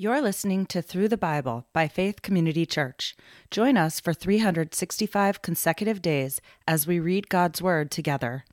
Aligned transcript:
You're 0.00 0.22
listening 0.22 0.66
to 0.66 0.80
Through 0.80 1.08
the 1.08 1.16
Bible 1.16 1.66
by 1.72 1.88
Faith 1.88 2.22
Community 2.22 2.64
Church. 2.64 3.16
Join 3.50 3.76
us 3.76 3.98
for 3.98 4.14
365 4.14 5.42
consecutive 5.42 6.00
days 6.00 6.40
as 6.68 6.86
we 6.86 7.00
read 7.00 7.28
God's 7.28 7.60
Word 7.60 7.90
together. 7.90 8.44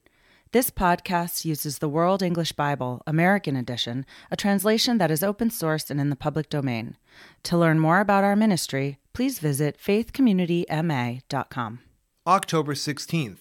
This 0.54 0.72
podcast 0.72 1.46
uses 1.46 1.78
the 1.78 1.88
World 1.88 2.24
English 2.24 2.54
Bible, 2.54 3.04
American 3.06 3.56
Edition, 3.56 4.08
a 4.32 4.36
translation 4.36 4.98
that 4.98 5.12
is 5.12 5.22
open 5.22 5.52
source 5.52 5.92
and 5.92 6.02
in 6.02 6.10
the 6.10 6.16
public 6.16 6.50
domain. 6.50 6.98
To 7.44 7.60
learn 7.60 7.78
more 7.78 8.00
about 8.00 8.24
our 8.24 8.36
ministry, 8.36 8.98
please 9.14 9.38
visit 9.38 9.78
faithcommunityma.com. 9.78 11.80
October 12.26 12.74
16th, 12.74 13.38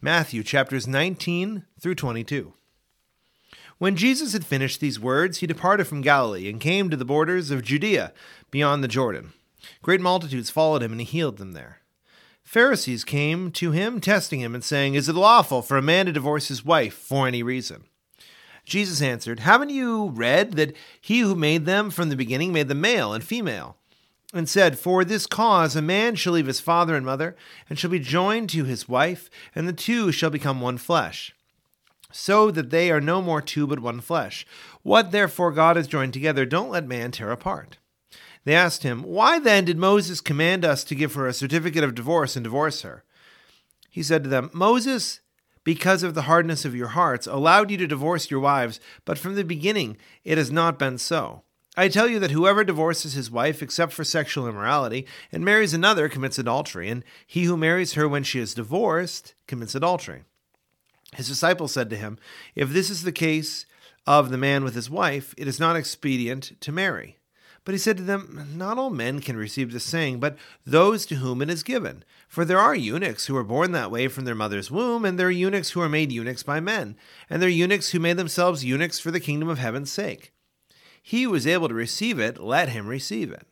Matthew 0.00 0.44
chapters 0.44 0.86
19 0.86 1.64
through 1.80 1.96
22. 1.96 2.52
When 3.84 3.96
Jesus 3.96 4.32
had 4.32 4.46
finished 4.46 4.80
these 4.80 4.98
words, 4.98 5.40
he 5.40 5.46
departed 5.46 5.84
from 5.84 6.00
Galilee 6.00 6.48
and 6.48 6.58
came 6.58 6.88
to 6.88 6.96
the 6.96 7.04
borders 7.04 7.50
of 7.50 7.60
Judea 7.60 8.14
beyond 8.50 8.82
the 8.82 8.88
Jordan. 8.88 9.34
Great 9.82 10.00
multitudes 10.00 10.48
followed 10.48 10.82
him, 10.82 10.92
and 10.92 11.02
he 11.02 11.04
healed 11.04 11.36
them 11.36 11.52
there. 11.52 11.80
Pharisees 12.42 13.04
came 13.04 13.50
to 13.50 13.72
him, 13.72 14.00
testing 14.00 14.40
him, 14.40 14.54
and 14.54 14.64
saying, 14.64 14.94
Is 14.94 15.10
it 15.10 15.14
lawful 15.14 15.60
for 15.60 15.76
a 15.76 15.82
man 15.82 16.06
to 16.06 16.12
divorce 16.12 16.48
his 16.48 16.64
wife 16.64 16.94
for 16.94 17.28
any 17.28 17.42
reason? 17.42 17.84
Jesus 18.64 19.02
answered, 19.02 19.40
Haven't 19.40 19.68
you 19.68 20.08
read 20.08 20.52
that 20.52 20.74
he 20.98 21.18
who 21.18 21.34
made 21.34 21.66
them 21.66 21.90
from 21.90 22.08
the 22.08 22.16
beginning 22.16 22.54
made 22.54 22.68
them 22.68 22.80
male 22.80 23.12
and 23.12 23.22
female? 23.22 23.76
And 24.32 24.48
said, 24.48 24.78
For 24.78 25.04
this 25.04 25.26
cause 25.26 25.76
a 25.76 25.82
man 25.82 26.14
shall 26.14 26.32
leave 26.32 26.46
his 26.46 26.58
father 26.58 26.94
and 26.94 27.04
mother, 27.04 27.36
and 27.68 27.78
shall 27.78 27.90
be 27.90 27.98
joined 27.98 28.48
to 28.48 28.64
his 28.64 28.88
wife, 28.88 29.28
and 29.54 29.68
the 29.68 29.74
two 29.74 30.10
shall 30.10 30.30
become 30.30 30.62
one 30.62 30.78
flesh 30.78 31.34
so 32.14 32.52
that 32.52 32.70
they 32.70 32.92
are 32.92 33.00
no 33.00 33.20
more 33.20 33.42
two 33.42 33.66
but 33.66 33.80
one 33.80 34.00
flesh. 34.00 34.46
What 34.82 35.10
therefore 35.10 35.50
God 35.50 35.74
has 35.74 35.88
joined 35.88 36.12
together, 36.12 36.46
don't 36.46 36.70
let 36.70 36.86
man 36.86 37.10
tear 37.10 37.32
apart. 37.32 37.78
They 38.44 38.54
asked 38.54 38.84
him, 38.84 39.02
Why 39.02 39.40
then 39.40 39.64
did 39.64 39.78
Moses 39.78 40.20
command 40.20 40.64
us 40.64 40.84
to 40.84 40.94
give 40.94 41.14
her 41.14 41.26
a 41.26 41.32
certificate 41.32 41.82
of 41.82 41.94
divorce 41.94 42.36
and 42.36 42.44
divorce 42.44 42.82
her? 42.82 43.02
He 43.90 44.02
said 44.02 44.22
to 44.22 44.30
them, 44.30 44.50
Moses, 44.52 45.20
because 45.64 46.04
of 46.04 46.14
the 46.14 46.22
hardness 46.22 46.64
of 46.64 46.76
your 46.76 46.88
hearts, 46.88 47.26
allowed 47.26 47.70
you 47.72 47.76
to 47.78 47.86
divorce 47.86 48.30
your 48.30 48.40
wives, 48.40 48.78
but 49.04 49.18
from 49.18 49.34
the 49.34 49.44
beginning 49.44 49.96
it 50.22 50.38
has 50.38 50.52
not 50.52 50.78
been 50.78 50.98
so. 50.98 51.42
I 51.76 51.88
tell 51.88 52.06
you 52.06 52.20
that 52.20 52.30
whoever 52.30 52.62
divorces 52.62 53.14
his 53.14 53.30
wife 53.30 53.60
except 53.60 53.92
for 53.92 54.04
sexual 54.04 54.46
immorality 54.46 55.04
and 55.32 55.44
marries 55.44 55.74
another 55.74 56.08
commits 56.08 56.38
adultery, 56.38 56.88
and 56.88 57.02
he 57.26 57.44
who 57.44 57.56
marries 57.56 57.94
her 57.94 58.08
when 58.08 58.22
she 58.22 58.38
is 58.38 58.54
divorced 58.54 59.34
commits 59.48 59.74
adultery. 59.74 60.22
His 61.14 61.28
disciples 61.28 61.72
said 61.72 61.90
to 61.90 61.96
him, 61.96 62.18
If 62.54 62.70
this 62.70 62.90
is 62.90 63.02
the 63.02 63.12
case 63.12 63.66
of 64.06 64.30
the 64.30 64.38
man 64.38 64.64
with 64.64 64.74
his 64.74 64.90
wife, 64.90 65.34
it 65.38 65.48
is 65.48 65.60
not 65.60 65.76
expedient 65.76 66.60
to 66.60 66.72
marry. 66.72 67.18
But 67.64 67.72
he 67.72 67.78
said 67.78 67.96
to 67.96 68.02
them, 68.02 68.50
Not 68.54 68.76
all 68.76 68.90
men 68.90 69.20
can 69.20 69.36
receive 69.36 69.72
this 69.72 69.84
saying, 69.84 70.20
but 70.20 70.36
those 70.66 71.06
to 71.06 71.16
whom 71.16 71.40
it 71.40 71.48
is 71.48 71.62
given. 71.62 72.04
For 72.28 72.44
there 72.44 72.58
are 72.58 72.74
eunuchs 72.74 73.26
who 73.26 73.36
are 73.36 73.44
born 73.44 73.72
that 73.72 73.90
way 73.90 74.08
from 74.08 74.26
their 74.26 74.34
mother's 74.34 74.70
womb, 74.70 75.04
and 75.04 75.18
there 75.18 75.28
are 75.28 75.30
eunuchs 75.30 75.70
who 75.70 75.80
are 75.80 75.88
made 75.88 76.12
eunuchs 76.12 76.42
by 76.42 76.60
men, 76.60 76.96
and 77.30 77.40
there 77.40 77.48
are 77.48 77.52
eunuchs 77.52 77.90
who 77.90 78.00
made 78.00 78.18
themselves 78.18 78.64
eunuchs 78.64 78.98
for 78.98 79.10
the 79.10 79.20
kingdom 79.20 79.48
of 79.48 79.58
heaven's 79.58 79.90
sake. 79.90 80.32
He 81.02 81.22
who 81.22 81.34
is 81.34 81.46
able 81.46 81.68
to 81.68 81.74
receive 81.74 82.18
it, 82.18 82.38
let 82.38 82.70
him 82.70 82.86
receive 82.86 83.32
it. 83.32 83.46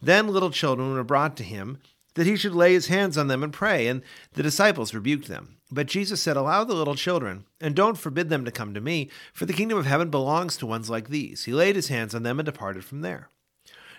Then 0.00 0.28
little 0.28 0.50
children 0.50 0.94
were 0.94 1.04
brought 1.04 1.36
to 1.38 1.44
him, 1.44 1.78
that 2.14 2.26
he 2.26 2.36
should 2.36 2.54
lay 2.54 2.74
his 2.74 2.88
hands 2.88 3.16
on 3.18 3.26
them 3.26 3.42
and 3.42 3.52
pray, 3.52 3.88
and 3.88 4.02
the 4.34 4.42
disciples 4.42 4.94
rebuked 4.94 5.28
them. 5.28 5.56
But 5.72 5.86
Jesus 5.86 6.20
said, 6.20 6.36
Allow 6.36 6.64
the 6.64 6.74
little 6.74 6.94
children, 6.94 7.46
and 7.58 7.74
don't 7.74 7.96
forbid 7.96 8.28
them 8.28 8.44
to 8.44 8.50
come 8.50 8.74
to 8.74 8.80
me, 8.80 9.08
for 9.32 9.46
the 9.46 9.54
kingdom 9.54 9.78
of 9.78 9.86
heaven 9.86 10.10
belongs 10.10 10.58
to 10.58 10.66
ones 10.66 10.90
like 10.90 11.08
these. 11.08 11.44
He 11.44 11.52
laid 11.52 11.76
his 11.76 11.88
hands 11.88 12.14
on 12.14 12.24
them 12.24 12.38
and 12.38 12.44
departed 12.44 12.84
from 12.84 13.00
there. 13.00 13.30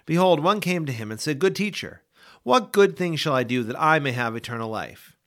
Behold, 0.05 0.39
one 0.39 0.61
came 0.61 0.85
to 0.85 0.91
him 0.91 1.09
and 1.09 1.19
said, 1.19 1.39
Good 1.39 1.55
teacher, 1.55 2.03
what 2.43 2.73
good 2.73 2.95
thing 2.95 3.15
shall 3.15 3.33
I 3.33 3.41
do 3.41 3.63
that 3.63 3.81
I 3.81 3.97
may 3.97 4.11
have 4.11 4.35
eternal 4.35 4.69
life? 4.69 5.17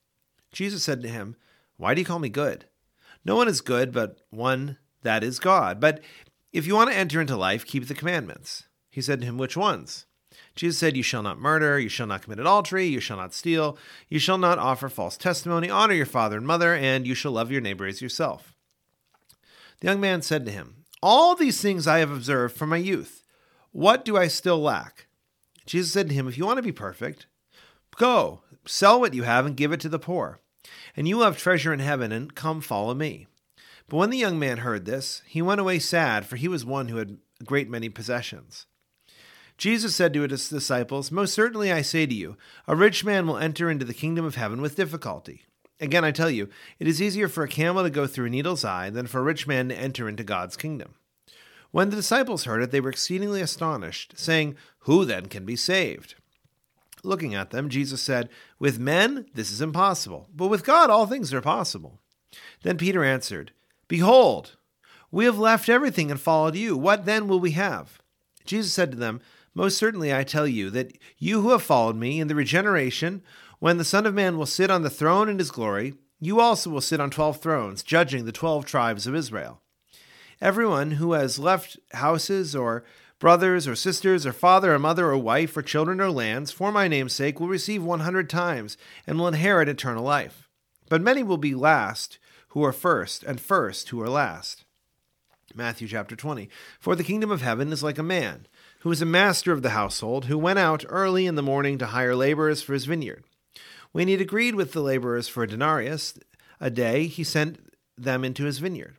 Jesus 0.52 0.84
said 0.84 1.02
to 1.02 1.08
him, 1.08 1.34
Why 1.78 1.94
do 1.94 2.00
you 2.00 2.06
call 2.06 2.20
me 2.20 2.28
good? 2.28 2.66
No 3.24 3.34
one 3.34 3.48
is 3.48 3.60
good 3.60 3.90
but 3.90 4.20
one 4.30 4.78
that 5.02 5.24
is 5.24 5.40
God. 5.40 5.80
But 5.80 6.00
if 6.52 6.64
you 6.64 6.76
want 6.76 6.90
to 6.92 6.96
enter 6.96 7.20
into 7.20 7.36
life, 7.36 7.66
keep 7.66 7.88
the 7.88 7.94
commandments. 7.94 8.68
He 8.88 9.02
said 9.02 9.20
to 9.20 9.26
him, 9.26 9.36
Which 9.36 9.56
ones? 9.56 10.06
Jesus 10.56 10.78
said, 10.78 10.96
You 10.96 11.02
shall 11.02 11.22
not 11.22 11.38
murder, 11.38 11.78
you 11.78 11.90
shall 11.90 12.06
not 12.06 12.22
commit 12.22 12.40
adultery, 12.40 12.86
you 12.86 12.98
shall 12.98 13.18
not 13.18 13.34
steal, 13.34 13.78
you 14.08 14.18
shall 14.18 14.38
not 14.38 14.58
offer 14.58 14.88
false 14.88 15.16
testimony, 15.16 15.68
honor 15.68 15.94
your 15.94 16.06
father 16.06 16.38
and 16.38 16.46
mother, 16.46 16.74
and 16.74 17.06
you 17.06 17.14
shall 17.14 17.32
love 17.32 17.52
your 17.52 17.60
neighbor 17.60 17.86
as 17.86 18.00
yourself. 18.00 18.54
The 19.80 19.88
young 19.88 20.00
man 20.00 20.22
said 20.22 20.46
to 20.46 20.52
him, 20.52 20.84
All 21.02 21.34
these 21.36 21.60
things 21.60 21.86
I 21.86 21.98
have 21.98 22.10
observed 22.10 22.56
from 22.56 22.70
my 22.70 22.78
youth. 22.78 23.22
What 23.70 24.06
do 24.06 24.16
I 24.16 24.28
still 24.28 24.58
lack? 24.58 25.06
Jesus 25.66 25.92
said 25.92 26.08
to 26.08 26.14
him, 26.14 26.26
If 26.26 26.38
you 26.38 26.46
want 26.46 26.56
to 26.56 26.62
be 26.62 26.72
perfect, 26.72 27.26
go, 27.96 28.40
sell 28.64 28.98
what 28.98 29.12
you 29.12 29.24
have 29.24 29.44
and 29.44 29.56
give 29.56 29.72
it 29.72 29.80
to 29.80 29.90
the 29.90 29.98
poor, 29.98 30.40
and 30.96 31.06
you 31.06 31.18
will 31.18 31.24
have 31.24 31.36
treasure 31.36 31.74
in 31.74 31.80
heaven, 31.80 32.12
and 32.12 32.34
come 32.34 32.62
follow 32.62 32.94
me. 32.94 33.26
But 33.88 33.98
when 33.98 34.10
the 34.10 34.16
young 34.16 34.38
man 34.38 34.58
heard 34.58 34.86
this, 34.86 35.20
he 35.26 35.42
went 35.42 35.60
away 35.60 35.78
sad, 35.78 36.24
for 36.24 36.36
he 36.36 36.48
was 36.48 36.64
one 36.64 36.88
who 36.88 36.96
had 36.96 37.18
a 37.40 37.44
great 37.44 37.68
many 37.68 37.90
possessions. 37.90 38.64
Jesus 39.56 39.96
said 39.96 40.12
to 40.12 40.22
his 40.22 40.48
disciples, 40.48 41.10
Most 41.10 41.34
certainly 41.34 41.72
I 41.72 41.82
say 41.82 42.06
to 42.06 42.14
you, 42.14 42.36
a 42.66 42.76
rich 42.76 43.04
man 43.04 43.26
will 43.26 43.38
enter 43.38 43.70
into 43.70 43.84
the 43.84 43.94
kingdom 43.94 44.24
of 44.24 44.34
heaven 44.34 44.60
with 44.60 44.76
difficulty. 44.76 45.42
Again, 45.80 46.04
I 46.04 46.10
tell 46.10 46.30
you, 46.30 46.48
it 46.78 46.86
is 46.86 47.00
easier 47.00 47.28
for 47.28 47.44
a 47.44 47.48
camel 47.48 47.82
to 47.82 47.90
go 47.90 48.06
through 48.06 48.26
a 48.26 48.30
needle's 48.30 48.64
eye 48.64 48.90
than 48.90 49.06
for 49.06 49.20
a 49.20 49.24
rich 49.24 49.46
man 49.46 49.68
to 49.68 49.76
enter 49.76 50.08
into 50.08 50.24
God's 50.24 50.56
kingdom. 50.56 50.94
When 51.70 51.90
the 51.90 51.96
disciples 51.96 52.44
heard 52.44 52.62
it, 52.62 52.70
they 52.70 52.80
were 52.80 52.90
exceedingly 52.90 53.40
astonished, 53.40 54.14
saying, 54.16 54.56
Who 54.80 55.04
then 55.04 55.26
can 55.26 55.44
be 55.44 55.56
saved? 55.56 56.14
Looking 57.02 57.34
at 57.34 57.50
them, 57.50 57.68
Jesus 57.68 58.00
said, 58.00 58.28
With 58.58 58.78
men 58.78 59.26
this 59.34 59.50
is 59.50 59.60
impossible, 59.60 60.28
but 60.34 60.48
with 60.48 60.64
God 60.64 60.90
all 60.90 61.06
things 61.06 61.32
are 61.34 61.42
possible. 61.42 62.00
Then 62.62 62.78
Peter 62.78 63.04
answered, 63.04 63.52
Behold, 63.88 64.56
we 65.10 65.24
have 65.24 65.38
left 65.38 65.68
everything 65.68 66.10
and 66.10 66.20
followed 66.20 66.56
you. 66.56 66.76
What 66.76 67.04
then 67.04 67.28
will 67.28 67.40
we 67.40 67.52
have? 67.52 68.00
Jesus 68.44 68.72
said 68.72 68.90
to 68.92 68.96
them, 68.96 69.20
most 69.56 69.78
certainly 69.78 70.14
I 70.14 70.22
tell 70.22 70.46
you 70.46 70.68
that 70.70 70.98
you 71.18 71.40
who 71.40 71.50
have 71.52 71.62
followed 71.62 71.96
me 71.96 72.20
in 72.20 72.28
the 72.28 72.34
regeneration, 72.34 73.22
when 73.58 73.78
the 73.78 73.84
Son 73.84 74.04
of 74.04 74.12
Man 74.12 74.36
will 74.36 74.44
sit 74.44 74.70
on 74.70 74.82
the 74.82 74.90
throne 74.90 75.30
in 75.30 75.38
his 75.38 75.50
glory, 75.50 75.94
you 76.20 76.40
also 76.40 76.68
will 76.68 76.82
sit 76.82 77.00
on 77.00 77.08
twelve 77.08 77.40
thrones, 77.40 77.82
judging 77.82 78.26
the 78.26 78.32
twelve 78.32 78.66
tribes 78.66 79.06
of 79.06 79.14
Israel. 79.14 79.62
Everyone 80.42 80.92
who 80.92 81.14
has 81.14 81.38
left 81.38 81.78
houses 81.92 82.54
or 82.54 82.84
brothers 83.18 83.66
or 83.66 83.74
sisters 83.74 84.26
or 84.26 84.32
father 84.34 84.74
or 84.74 84.78
mother 84.78 85.06
or 85.06 85.16
wife 85.16 85.56
or 85.56 85.62
children 85.62 86.02
or 86.02 86.10
lands 86.10 86.50
for 86.52 86.70
my 86.70 86.86
name's 86.86 87.14
sake 87.14 87.40
will 87.40 87.48
receive 87.48 87.82
one 87.82 88.00
hundred 88.00 88.28
times 88.28 88.76
and 89.06 89.18
will 89.18 89.26
inherit 89.26 89.70
eternal 89.70 90.04
life. 90.04 90.50
But 90.90 91.00
many 91.00 91.22
will 91.22 91.38
be 91.38 91.54
last 91.54 92.18
who 92.48 92.62
are 92.62 92.72
first, 92.72 93.22
and 93.22 93.40
first 93.40 93.88
who 93.88 94.02
are 94.02 94.10
last. 94.10 94.64
Matthew 95.54 95.88
chapter 95.88 96.14
20. 96.14 96.50
For 96.78 96.94
the 96.94 97.04
kingdom 97.04 97.30
of 97.30 97.40
heaven 97.40 97.72
is 97.72 97.82
like 97.82 97.96
a 97.96 98.02
man 98.02 98.46
who 98.80 98.88
was 98.88 99.02
a 99.02 99.06
master 99.06 99.52
of 99.52 99.62
the 99.62 99.70
household, 99.70 100.26
who 100.26 100.38
went 100.38 100.58
out 100.58 100.84
early 100.88 101.26
in 101.26 101.34
the 101.34 101.42
morning 101.42 101.78
to 101.78 101.86
hire 101.86 102.14
laborers 102.14 102.62
for 102.62 102.72
his 102.72 102.84
vineyard. 102.84 103.24
When 103.92 104.08
he 104.08 104.12
had 104.12 104.20
agreed 104.20 104.54
with 104.54 104.72
the 104.72 104.80
laborers 104.80 105.28
for 105.28 105.42
a 105.42 105.48
denarius 105.48 106.18
a 106.60 106.70
day, 106.70 107.06
he 107.06 107.24
sent 107.24 107.72
them 107.96 108.24
into 108.24 108.44
his 108.44 108.58
vineyard. 108.58 108.96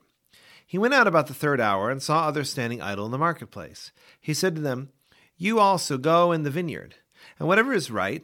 He 0.66 0.76
went 0.76 0.94
out 0.94 1.06
about 1.06 1.28
the 1.28 1.34
third 1.34 1.60
hour 1.60 1.90
and 1.90 2.02
saw 2.02 2.26
others 2.26 2.50
standing 2.50 2.82
idle 2.82 3.06
in 3.06 3.12
the 3.12 3.18
marketplace. 3.18 3.90
He 4.20 4.34
said 4.34 4.54
to 4.56 4.60
them, 4.60 4.90
You 5.36 5.60
also 5.60 5.96
go 5.96 6.32
in 6.32 6.42
the 6.42 6.50
vineyard, 6.50 6.96
and 7.38 7.48
whatever 7.48 7.72
is 7.72 7.90
right, 7.90 8.22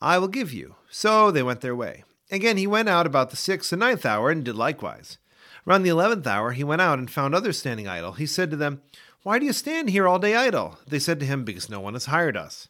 I 0.00 0.18
will 0.18 0.28
give 0.28 0.52
you. 0.52 0.74
So 0.90 1.30
they 1.30 1.42
went 1.42 1.60
their 1.60 1.76
way. 1.76 2.04
Again, 2.30 2.56
he 2.56 2.66
went 2.66 2.88
out 2.88 3.06
about 3.06 3.30
the 3.30 3.36
sixth 3.36 3.72
and 3.72 3.80
ninth 3.80 4.04
hour 4.04 4.30
and 4.30 4.44
did 4.44 4.56
likewise. 4.56 5.18
Around 5.66 5.82
the 5.82 5.90
eleventh 5.90 6.26
hour, 6.26 6.52
he 6.52 6.64
went 6.64 6.82
out 6.82 6.98
and 6.98 7.10
found 7.10 7.34
others 7.34 7.58
standing 7.58 7.86
idle. 7.86 8.12
He 8.12 8.26
said 8.26 8.50
to 8.50 8.56
them, 8.56 8.82
why 9.22 9.38
do 9.38 9.46
you 9.46 9.52
stand 9.52 9.90
here 9.90 10.06
all 10.06 10.18
day 10.18 10.34
idle? 10.34 10.78
They 10.86 10.98
said 10.98 11.20
to 11.20 11.26
him, 11.26 11.44
Because 11.44 11.68
no 11.68 11.80
one 11.80 11.94
has 11.94 12.06
hired 12.06 12.36
us. 12.36 12.68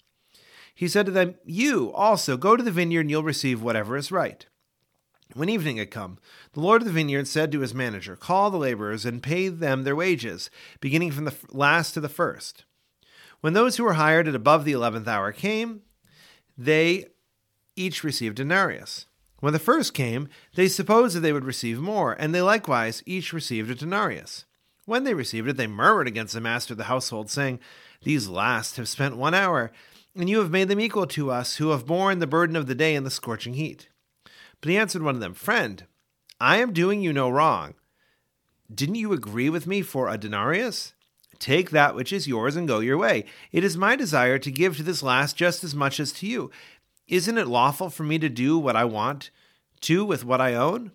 He 0.74 0.88
said 0.88 1.06
to 1.06 1.12
them, 1.12 1.34
You 1.44 1.92
also 1.92 2.36
go 2.36 2.56
to 2.56 2.62
the 2.62 2.70
vineyard 2.70 3.00
and 3.02 3.10
you'll 3.10 3.22
receive 3.22 3.62
whatever 3.62 3.96
is 3.96 4.12
right. 4.12 4.46
When 5.34 5.48
evening 5.48 5.76
had 5.76 5.90
come, 5.90 6.18
the 6.52 6.60
Lord 6.60 6.80
of 6.80 6.86
the 6.86 6.94
vineyard 6.94 7.28
said 7.28 7.52
to 7.52 7.60
his 7.60 7.74
manager, 7.74 8.16
Call 8.16 8.50
the 8.50 8.56
laborers 8.56 9.04
and 9.04 9.22
pay 9.22 9.48
them 9.48 9.82
their 9.82 9.96
wages, 9.96 10.50
beginning 10.80 11.12
from 11.12 11.26
the 11.26 11.34
last 11.50 11.92
to 11.92 12.00
the 12.00 12.08
first. 12.08 12.64
When 13.40 13.52
those 13.52 13.76
who 13.76 13.84
were 13.84 13.94
hired 13.94 14.26
at 14.26 14.34
above 14.34 14.64
the 14.64 14.72
eleventh 14.72 15.06
hour 15.06 15.32
came, 15.32 15.82
they 16.56 17.06
each 17.76 18.02
received 18.02 18.40
a 18.40 18.42
denarius. 18.42 19.06
When 19.40 19.52
the 19.52 19.60
first 19.60 19.94
came, 19.94 20.28
they 20.54 20.66
supposed 20.66 21.14
that 21.14 21.20
they 21.20 21.32
would 21.32 21.44
receive 21.44 21.78
more, 21.78 22.12
and 22.12 22.34
they 22.34 22.42
likewise 22.42 23.02
each 23.06 23.32
received 23.32 23.70
a 23.70 23.74
denarius. 23.74 24.44
When 24.88 25.04
they 25.04 25.12
received 25.12 25.46
it, 25.48 25.58
they 25.58 25.66
murmured 25.66 26.08
against 26.08 26.32
the 26.32 26.40
master 26.40 26.72
of 26.72 26.78
the 26.78 26.84
household, 26.84 27.28
saying, 27.28 27.60
These 28.04 28.26
last 28.26 28.78
have 28.78 28.88
spent 28.88 29.18
one 29.18 29.34
hour, 29.34 29.70
and 30.16 30.30
you 30.30 30.38
have 30.38 30.50
made 30.50 30.68
them 30.68 30.80
equal 30.80 31.06
to 31.08 31.30
us, 31.30 31.56
who 31.56 31.72
have 31.72 31.84
borne 31.84 32.20
the 32.20 32.26
burden 32.26 32.56
of 32.56 32.66
the 32.66 32.74
day 32.74 32.94
in 32.94 33.04
the 33.04 33.10
scorching 33.10 33.52
heat. 33.52 33.90
But 34.62 34.70
he 34.70 34.78
answered 34.78 35.02
one 35.02 35.14
of 35.14 35.20
them, 35.20 35.34
Friend, 35.34 35.84
I 36.40 36.56
am 36.56 36.72
doing 36.72 37.02
you 37.02 37.12
no 37.12 37.28
wrong. 37.28 37.74
Didn't 38.74 38.94
you 38.94 39.12
agree 39.12 39.50
with 39.50 39.66
me 39.66 39.82
for 39.82 40.08
a 40.08 40.16
denarius? 40.16 40.94
Take 41.38 41.68
that 41.68 41.94
which 41.94 42.10
is 42.10 42.26
yours 42.26 42.56
and 42.56 42.66
go 42.66 42.78
your 42.78 42.96
way. 42.96 43.26
It 43.52 43.64
is 43.64 43.76
my 43.76 43.94
desire 43.94 44.38
to 44.38 44.50
give 44.50 44.78
to 44.78 44.82
this 44.82 45.02
last 45.02 45.36
just 45.36 45.62
as 45.62 45.74
much 45.74 46.00
as 46.00 46.12
to 46.12 46.26
you. 46.26 46.50
Isn't 47.06 47.36
it 47.36 47.46
lawful 47.46 47.90
for 47.90 48.04
me 48.04 48.18
to 48.20 48.30
do 48.30 48.58
what 48.58 48.74
I 48.74 48.86
want 48.86 49.28
to 49.82 50.06
with 50.06 50.24
what 50.24 50.40
I 50.40 50.54
own? 50.54 50.92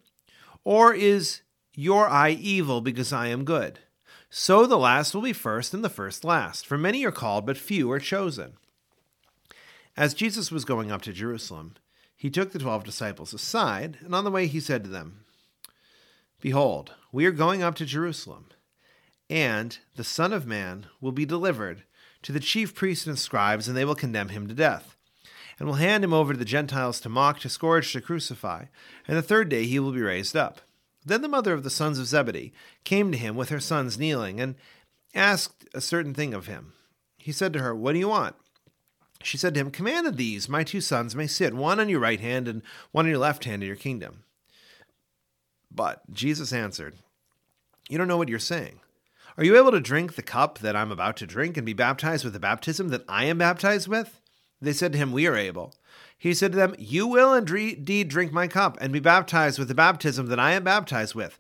Or 0.64 0.96
is 0.96 1.43
your 1.76 2.08
eye 2.08 2.32
evil 2.32 2.82
because 2.82 3.12
I 3.12 3.28
am 3.28 3.46
good? 3.46 3.80
So 4.30 4.66
the 4.66 4.78
last 4.78 5.14
will 5.14 5.22
be 5.22 5.34
first 5.34 5.74
and 5.74 5.84
the 5.84 5.90
first 5.90 6.24
last. 6.24 6.66
For 6.66 6.78
many 6.78 7.06
are 7.06 7.12
called, 7.12 7.46
but 7.46 7.58
few 7.58 7.92
are 7.92 8.00
chosen. 8.00 8.54
As 9.96 10.16
Jesus 10.16 10.52
was 10.52 10.66
going 10.66 10.92
up 10.92 11.04
to 11.04 11.14
Jerusalem, 11.14 11.76
he 12.16 12.30
took 12.30 12.52
the 12.52 12.60
twelve 12.60 12.84
disciples 12.84 13.34
aside, 13.34 13.98
and 14.02 14.16
on 14.16 14.24
the 14.24 14.32
way 14.32 14.48
he 14.48 14.60
said 14.60 14.84
to 14.84 14.90
them, 14.90 15.26
Behold, 16.42 16.94
we 17.12 17.26
are 17.26 17.32
going 17.32 17.62
up 17.62 17.76
to 17.76 17.86
Jerusalem, 17.86 18.48
and 19.30 19.78
the 19.96 20.04
Son 20.04 20.34
of 20.34 20.48
Man 20.48 20.88
will 21.00 21.12
be 21.12 21.26
delivered 21.26 21.84
to 22.24 22.32
the 22.32 22.40
chief 22.40 22.74
priests 22.74 23.06
and 23.06 23.20
scribes, 23.20 23.68
and 23.68 23.78
they 23.78 23.86
will 23.86 23.94
condemn 23.94 24.30
him 24.30 24.48
to 24.48 24.54
death, 24.54 24.96
and 25.60 25.68
will 25.68 25.76
hand 25.76 26.04
him 26.04 26.14
over 26.14 26.34
to 26.34 26.40
the 26.40 26.46
Gentiles 26.46 27.00
to 27.02 27.10
mock, 27.10 27.40
to 27.42 27.50
scourge, 27.50 27.94
to 27.94 28.02
crucify, 28.02 28.66
and 29.08 29.16
the 29.16 29.22
third 29.22 29.48
day 29.50 29.66
he 29.66 29.80
will 29.80 29.92
be 29.92 30.02
raised 30.02 30.36
up. 30.36 30.62
Then 31.06 31.22
the 31.22 31.28
mother 31.28 31.54
of 31.54 31.64
the 31.64 31.70
sons 31.70 32.00
of 32.00 32.08
Zebedee 32.08 32.54
came 32.84 33.12
to 33.12 33.18
him 33.18 33.36
with 33.36 33.50
her 33.50 33.60
sons 33.60 33.98
kneeling, 33.98 34.40
and 34.40 34.56
asked 35.14 35.68
a 35.74 35.82
certain 35.82 36.14
thing 36.14 36.34
of 36.34 36.48
him. 36.48 36.74
He 37.18 37.32
said 37.32 37.54
to 37.54 37.60
her, 37.60 37.76
What 37.76 37.94
do 37.94 38.00
you 38.00 38.08
want? 38.08 38.36
She 39.22 39.38
said 39.38 39.54
to 39.54 39.60
him, 39.60 39.72
Command 39.72 40.06
that 40.06 40.18
these, 40.18 40.50
my 40.50 40.64
two 40.64 40.82
sons, 40.82 41.16
may 41.16 41.28
sit, 41.28 41.54
one 41.54 41.80
on 41.80 41.90
your 41.90 42.00
right 42.00 42.20
hand 42.20 42.48
and 42.48 42.62
one 42.92 43.06
on 43.06 43.10
your 43.10 43.20
left 43.20 43.46
hand 43.46 43.64
in 43.64 43.68
your 43.68 43.76
kingdom. 43.76 44.24
But 45.72 46.02
Jesus 46.12 46.52
answered, 46.52 46.96
You 47.90 47.98
don't 47.98 48.08
know 48.08 48.18
what 48.18 48.30
you're 48.30 48.40
saying. 48.40 48.80
Are 49.38 49.44
you 49.44 49.58
able 49.58 49.72
to 49.72 49.80
drink 49.80 50.16
the 50.16 50.22
cup 50.22 50.60
that 50.60 50.76
I'm 50.76 50.92
about 50.92 51.18
to 51.18 51.26
drink 51.26 51.58
and 51.58 51.66
be 51.66 51.74
baptized 51.74 52.24
with 52.24 52.34
the 52.34 52.40
baptism 52.40 52.90
that 52.90 53.04
I 53.08 53.26
am 53.26 53.40
baptized 53.40 53.88
with? 53.88 54.20
They 54.62 54.74
said 54.74 54.92
to 54.94 54.98
him, 54.98 55.12
We 55.12 55.26
are 55.28 55.36
able. 55.36 55.74
He 56.24 56.34
said 56.34 56.54
to 56.54 56.58
them, 56.58 56.74
You 56.80 57.06
will 57.06 57.34
indeed 57.34 58.08
drink 58.08 58.32
my 58.32 58.48
cup 58.48 58.78
and 58.80 58.94
be 58.94 59.02
baptized 59.02 59.60
with 59.60 59.68
the 59.68 59.76
baptism 59.76 60.28
that 60.28 60.40
I 60.40 60.54
am 60.54 60.64
baptized 60.64 61.14
with. 61.14 61.38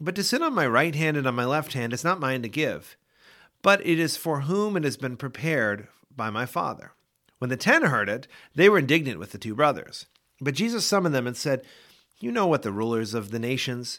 But 0.00 0.14
to 0.14 0.22
sit 0.22 0.40
on 0.40 0.54
my 0.54 0.68
right 0.68 0.94
hand 0.94 1.16
and 1.16 1.26
on 1.26 1.34
my 1.34 1.44
left 1.44 1.72
hand 1.72 1.92
is 1.92 2.04
not 2.04 2.20
mine 2.20 2.42
to 2.42 2.48
give, 2.48 2.96
but 3.60 3.84
it 3.84 3.98
is 3.98 4.16
for 4.16 4.42
whom 4.42 4.76
it 4.76 4.84
has 4.84 4.96
been 4.96 5.16
prepared 5.16 5.88
by 6.14 6.30
my 6.30 6.46
Father. 6.46 6.92
When 7.38 7.50
the 7.50 7.56
ten 7.56 7.86
heard 7.86 8.08
it, 8.08 8.28
they 8.54 8.68
were 8.68 8.78
indignant 8.78 9.18
with 9.18 9.32
the 9.32 9.38
two 9.38 9.56
brothers. 9.56 10.06
But 10.40 10.54
Jesus 10.54 10.86
summoned 10.86 11.12
them 11.12 11.26
and 11.26 11.36
said, 11.36 11.62
You 12.20 12.30
know 12.30 12.46
what 12.46 12.62
the 12.62 12.70
rulers 12.70 13.14
of 13.14 13.32
the 13.32 13.40
nations 13.40 13.98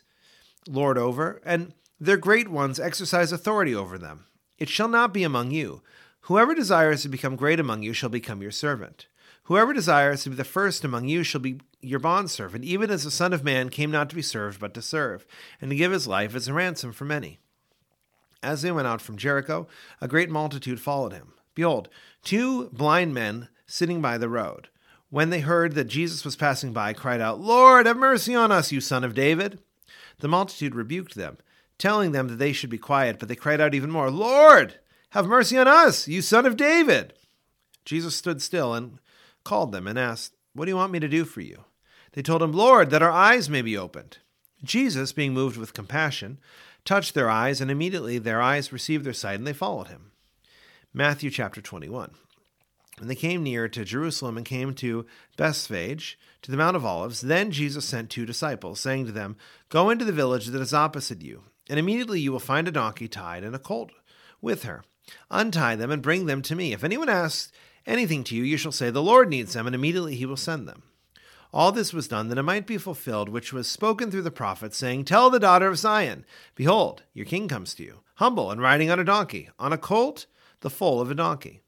lord 0.65 0.97
over, 0.97 1.41
and 1.43 1.73
their 1.99 2.15
great 2.15 2.47
ones 2.47 2.79
exercise 2.79 3.33
authority 3.33 3.75
over 3.75 3.97
them. 3.97 4.27
It 4.57 4.69
shall 4.69 4.87
not 4.87 5.13
be 5.13 5.23
among 5.23 5.51
you. 5.51 5.81
Whoever 6.21 6.55
desires 6.55 7.01
to 7.01 7.09
become 7.09 7.35
great 7.35 7.59
among 7.59 7.83
you 7.83 7.91
shall 7.91 8.07
become 8.07 8.41
your 8.41 8.51
servant. 8.51 9.07
Whoever 9.43 9.73
desires 9.73 10.23
to 10.23 10.29
be 10.29 10.35
the 10.35 10.43
first 10.43 10.83
among 10.83 11.07
you 11.07 11.23
shall 11.23 11.41
be 11.41 11.59
your 11.81 11.99
bondservant, 11.99 12.63
even 12.63 12.91
as 12.91 13.03
the 13.03 13.11
Son 13.11 13.33
of 13.33 13.43
Man 13.43 13.69
came 13.69 13.91
not 13.91 14.09
to 14.09 14.15
be 14.15 14.21
served, 14.21 14.59
but 14.59 14.73
to 14.75 14.81
serve, 14.81 15.25
and 15.59 15.71
to 15.71 15.75
give 15.75 15.91
his 15.91 16.07
life 16.07 16.35
as 16.35 16.47
a 16.47 16.53
ransom 16.53 16.93
for 16.93 17.05
many. 17.05 17.39
As 18.43 18.61
they 18.61 18.71
went 18.71 18.87
out 18.87 19.01
from 19.01 19.17
Jericho, 19.17 19.67
a 19.99 20.07
great 20.07 20.29
multitude 20.29 20.79
followed 20.79 21.13
him. 21.13 21.33
Behold, 21.55 21.89
two 22.23 22.69
blind 22.69 23.13
men 23.13 23.49
sitting 23.65 24.01
by 24.01 24.17
the 24.17 24.29
road, 24.29 24.69
when 25.09 25.29
they 25.29 25.41
heard 25.41 25.73
that 25.73 25.85
Jesus 25.85 26.23
was 26.23 26.35
passing 26.35 26.71
by, 26.71 26.93
cried 26.93 27.19
out, 27.19 27.41
Lord, 27.41 27.85
have 27.85 27.97
mercy 27.97 28.33
on 28.33 28.51
us, 28.51 28.71
you 28.71 28.79
son 28.79 29.03
of 29.03 29.13
David. 29.13 29.59
The 30.19 30.27
multitude 30.27 30.75
rebuked 30.75 31.15
them, 31.15 31.37
telling 31.77 32.11
them 32.11 32.27
that 32.29 32.37
they 32.37 32.53
should 32.53 32.69
be 32.69 32.77
quiet, 32.77 33.19
but 33.19 33.27
they 33.27 33.35
cried 33.35 33.59
out 33.59 33.73
even 33.73 33.91
more, 33.91 34.09
Lord, 34.09 34.75
have 35.09 35.27
mercy 35.27 35.57
on 35.57 35.67
us, 35.67 36.07
you 36.07 36.21
son 36.21 36.45
of 36.45 36.55
David. 36.55 37.13
Jesus 37.83 38.15
stood 38.15 38.41
still 38.41 38.73
and 38.73 38.99
called 39.43 39.71
them 39.71 39.87
and 39.87 39.97
asked, 39.97 40.33
What 40.53 40.65
do 40.65 40.71
you 40.71 40.75
want 40.75 40.91
me 40.91 40.99
to 40.99 41.07
do 41.07 41.25
for 41.25 41.41
you? 41.41 41.65
They 42.13 42.21
told 42.21 42.43
him, 42.43 42.51
Lord, 42.51 42.89
that 42.89 43.01
our 43.01 43.11
eyes 43.11 43.49
may 43.49 43.61
be 43.61 43.77
opened. 43.77 44.17
Jesus, 44.63 45.13
being 45.13 45.33
moved 45.33 45.57
with 45.57 45.73
compassion, 45.73 46.39
touched 46.85 47.13
their 47.13 47.29
eyes, 47.29 47.61
and 47.61 47.71
immediately 47.71 48.17
their 48.17 48.41
eyes 48.41 48.73
received 48.73 49.05
their 49.05 49.13
sight, 49.13 49.39
and 49.39 49.47
they 49.47 49.53
followed 49.53 49.87
him. 49.87 50.11
Matthew 50.93 51.29
chapter 51.29 51.61
21. 51.61 52.11
When 52.99 53.07
they 53.07 53.15
came 53.15 53.41
near 53.41 53.67
to 53.69 53.85
Jerusalem 53.85 54.37
and 54.37 54.45
came 54.45 54.75
to 54.75 55.05
Bethphage, 55.37 56.19
to 56.41 56.51
the 56.51 56.57
Mount 56.57 56.75
of 56.75 56.85
Olives, 56.85 57.21
then 57.21 57.51
Jesus 57.51 57.85
sent 57.85 58.09
two 58.09 58.25
disciples, 58.25 58.79
saying 58.79 59.05
to 59.05 59.11
them, 59.11 59.37
Go 59.69 59.89
into 59.89 60.05
the 60.05 60.11
village 60.11 60.47
that 60.47 60.61
is 60.61 60.73
opposite 60.73 61.21
you, 61.21 61.43
and 61.69 61.79
immediately 61.79 62.19
you 62.19 62.31
will 62.31 62.39
find 62.39 62.67
a 62.67 62.71
donkey 62.71 63.07
tied 63.07 63.43
and 63.43 63.55
a 63.55 63.59
colt 63.59 63.91
with 64.41 64.63
her. 64.63 64.83
Untie 65.29 65.75
them 65.75 65.91
and 65.91 66.01
bring 66.01 66.25
them 66.25 66.41
to 66.43 66.55
me. 66.55 66.73
If 66.73 66.83
anyone 66.83 67.09
asks 67.09 67.51
anything 67.85 68.23
to 68.25 68.35
you, 68.35 68.43
you 68.43 68.57
shall 68.57 68.71
say, 68.71 68.89
The 68.89 69.01
Lord 69.01 69.29
needs 69.29 69.53
them, 69.53 69.65
and 69.65 69.75
immediately 69.75 70.15
he 70.15 70.25
will 70.25 70.37
send 70.37 70.67
them. 70.67 70.83
All 71.53 71.71
this 71.71 71.93
was 71.93 72.07
done 72.07 72.29
that 72.29 72.37
it 72.37 72.43
might 72.43 72.65
be 72.65 72.77
fulfilled, 72.77 73.27
which 73.27 73.51
was 73.51 73.69
spoken 73.69 74.09
through 74.09 74.21
the 74.21 74.31
prophet, 74.31 74.73
saying, 74.73 75.05
Tell 75.05 75.29
the 75.29 75.39
daughter 75.39 75.67
of 75.67 75.77
Zion, 75.77 76.25
Behold, 76.55 77.03
your 77.13 77.25
king 77.25 77.47
comes 77.47 77.73
to 77.75 77.83
you, 77.83 77.99
humble 78.15 78.51
and 78.51 78.61
riding 78.61 78.89
on 78.89 78.99
a 78.99 79.03
donkey, 79.03 79.49
on 79.59 79.73
a 79.73 79.77
colt, 79.77 80.27
the 80.61 80.69
foal 80.69 81.01
of 81.01 81.11
a 81.11 81.15
donkey. 81.15 81.61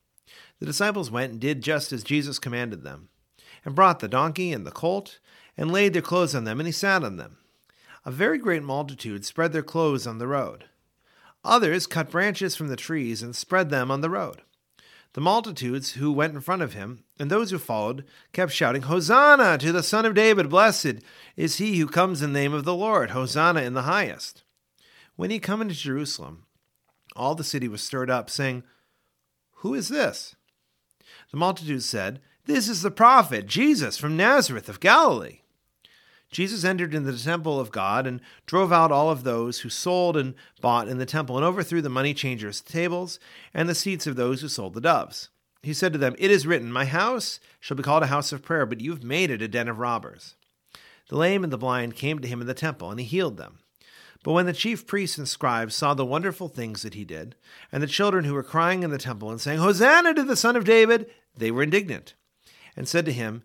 The 0.60 0.66
disciples 0.66 1.12
went 1.12 1.34
and 1.34 1.42
did 1.42 1.62
just 1.62 1.92
as 1.92 2.04
Jesus 2.04 2.40
commanded 2.40 2.84
them, 2.84 3.10
and 3.66 3.76
brought 3.76 4.00
the 4.00 4.08
donkey 4.08 4.54
and 4.54 4.66
the 4.66 4.72
colt, 4.72 5.20
and 5.58 5.72
laid 5.72 5.94
their 5.94 6.02
clothes 6.02 6.34
on 6.34 6.46
them, 6.46 6.60
and 6.60 6.68
he 6.68 6.72
sat 6.72 7.04
on 7.04 7.18
them. 7.18 7.38
A 8.06 8.12
very 8.12 8.38
great 8.38 8.64
multitude 8.64 9.26
spread 9.26 9.52
their 9.52 9.64
clothes 9.64 10.08
on 10.08 10.18
the 10.18 10.28
road. 10.28 10.66
Others 11.44 11.88
cut 11.88 12.10
branches 12.10 12.56
from 12.56 12.70
the 12.70 12.78
trees 12.78 13.22
and 13.22 13.36
spread 13.36 13.70
them 13.70 13.92
on 13.92 14.00
the 14.00 14.10
road. 14.10 14.42
The 15.14 15.22
multitudes 15.22 15.94
who 15.94 16.12
went 16.12 16.34
in 16.34 16.42
front 16.42 16.64
of 16.64 16.74
him 16.74 17.04
and 17.20 17.30
those 17.30 17.52
who 17.52 17.60
followed 17.60 18.04
kept 18.32 18.52
shouting, 18.52 18.84
Hosanna 18.84 19.60
to 19.60 19.72
the 19.72 19.84
Son 19.84 20.06
of 20.06 20.16
David! 20.16 20.50
Blessed 20.50 21.04
is 21.38 21.58
he 21.58 21.78
who 21.78 21.88
comes 21.88 22.24
in 22.24 22.34
the 22.34 22.40
name 22.40 22.54
of 22.54 22.66
the 22.66 22.74
Lord! 22.74 23.12
Hosanna 23.12 23.62
in 23.62 23.74
the 23.76 23.84
highest! 23.84 24.44
When 25.16 25.30
he 25.30 25.40
come 25.40 25.62
into 25.62 25.76
Jerusalem, 25.76 26.46
all 27.16 27.36
the 27.36 27.44
city 27.44 27.68
was 27.68 27.84
stirred 27.84 28.10
up, 28.10 28.32
saying, 28.32 28.64
Who 29.58 29.76
is 29.76 29.90
this? 29.90 30.36
The 31.30 31.38
multitude 31.38 31.84
said, 31.84 32.20
This 32.46 32.68
is 32.68 32.82
the 32.82 32.90
prophet, 32.90 33.46
Jesus 33.46 33.98
from 33.98 34.18
Nazareth 34.18 34.68
of 34.68 34.80
Galilee. 34.80 35.42
Jesus 36.34 36.64
entered 36.64 36.94
into 36.94 37.12
the 37.12 37.18
temple 37.18 37.60
of 37.60 37.72
God 37.72 38.06
and 38.06 38.20
drove 38.46 38.74
out 38.74 38.92
all 38.92 39.10
of 39.10 39.24
those 39.24 39.60
who 39.60 39.70
sold 39.70 40.18
and 40.18 40.34
bought 40.62 40.88
in 40.88 40.98
the 40.98 41.06
temple 41.06 41.38
and 41.38 41.46
overthrew 41.46 41.82
the 41.82 41.90
money 41.90 42.14
changers' 42.14 42.62
tables 42.62 43.20
and 43.54 43.70
the 43.70 43.76
seats 43.76 44.06
of 44.08 44.16
those 44.16 44.42
who 44.42 44.48
sold 44.48 44.74
the 44.74 44.82
doves. 44.82 45.30
He 45.62 45.74
said 45.74 45.94
to 45.94 46.00
them, 46.00 46.16
It 46.20 46.30
is 46.30 46.46
written, 46.46 46.72
My 46.72 46.86
house 46.86 47.40
shall 47.60 47.78
be 47.78 47.84
called 47.84 48.04
a 48.04 48.08
house 48.08 48.34
of 48.34 48.44
prayer, 48.44 48.66
but 48.66 48.82
you've 48.82 49.04
made 49.04 49.32
it 49.32 49.42
a 49.42 49.48
den 49.48 49.70
of 49.70 49.80
robbers. 49.80 50.36
The 51.10 51.18
lame 51.18 51.44
and 51.44 51.54
the 51.54 51.58
blind 51.58 51.96
came 51.96 52.20
to 52.20 52.28
him 52.28 52.42
in 52.42 52.48
the 52.48 52.54
temple, 52.54 52.92
and 52.92 53.00
he 53.00 53.06
healed 53.06 53.38
them. 53.38 53.60
But 54.24 54.34
when 54.34 54.46
the 54.46 54.54
chief 54.54 54.88
priests 54.88 55.18
and 55.18 55.28
scribes 55.28 55.76
saw 55.76 55.94
the 55.94 56.06
wonderful 56.06 56.48
things 56.48 56.82
that 56.82 56.94
he 56.94 57.06
did, 57.06 57.36
and 57.72 57.84
the 57.84 57.88
children 57.88 58.26
who 58.26 58.34
were 58.34 58.44
crying 58.44 58.84
in 58.84 58.90
the 58.90 58.98
temple 58.98 59.30
and 59.30 59.40
saying, 59.40 59.60
Hosanna 59.60 60.14
to 60.14 60.24
the 60.24 60.36
Son 60.36 60.56
of 60.56 60.66
David, 60.66 61.10
they 61.36 61.52
were 61.52 61.64
indignant, 61.64 62.14
and 62.76 62.88
said 62.88 63.06
to 63.06 63.14
him, 63.14 63.44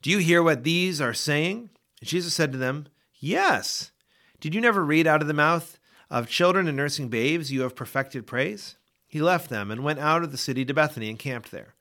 Do 0.00 0.10
you 0.10 0.18
hear 0.18 0.42
what 0.42 0.64
these 0.64 1.00
are 1.00 1.14
saying? 1.14 1.70
Jesus 2.02 2.34
said 2.34 2.52
to 2.52 2.58
them, 2.58 2.86
Yes. 3.18 3.92
Did 4.40 4.54
you 4.54 4.60
never 4.60 4.84
read 4.84 5.06
out 5.06 5.22
of 5.22 5.28
the 5.28 5.34
mouth 5.34 5.78
of 6.10 6.28
children 6.28 6.66
and 6.68 6.76
nursing 6.76 7.08
babes, 7.08 7.52
You 7.52 7.62
have 7.62 7.76
perfected 7.76 8.26
praise? 8.26 8.76
He 9.06 9.20
left 9.20 9.50
them 9.50 9.70
and 9.70 9.84
went 9.84 9.98
out 9.98 10.22
of 10.22 10.32
the 10.32 10.38
city 10.38 10.64
to 10.64 10.74
Bethany 10.74 11.08
and 11.08 11.18
camped 11.18 11.50
there. 11.50 11.74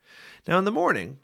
Now 0.48 0.60
in 0.60 0.66
the 0.66 0.72
morning, 0.72 1.20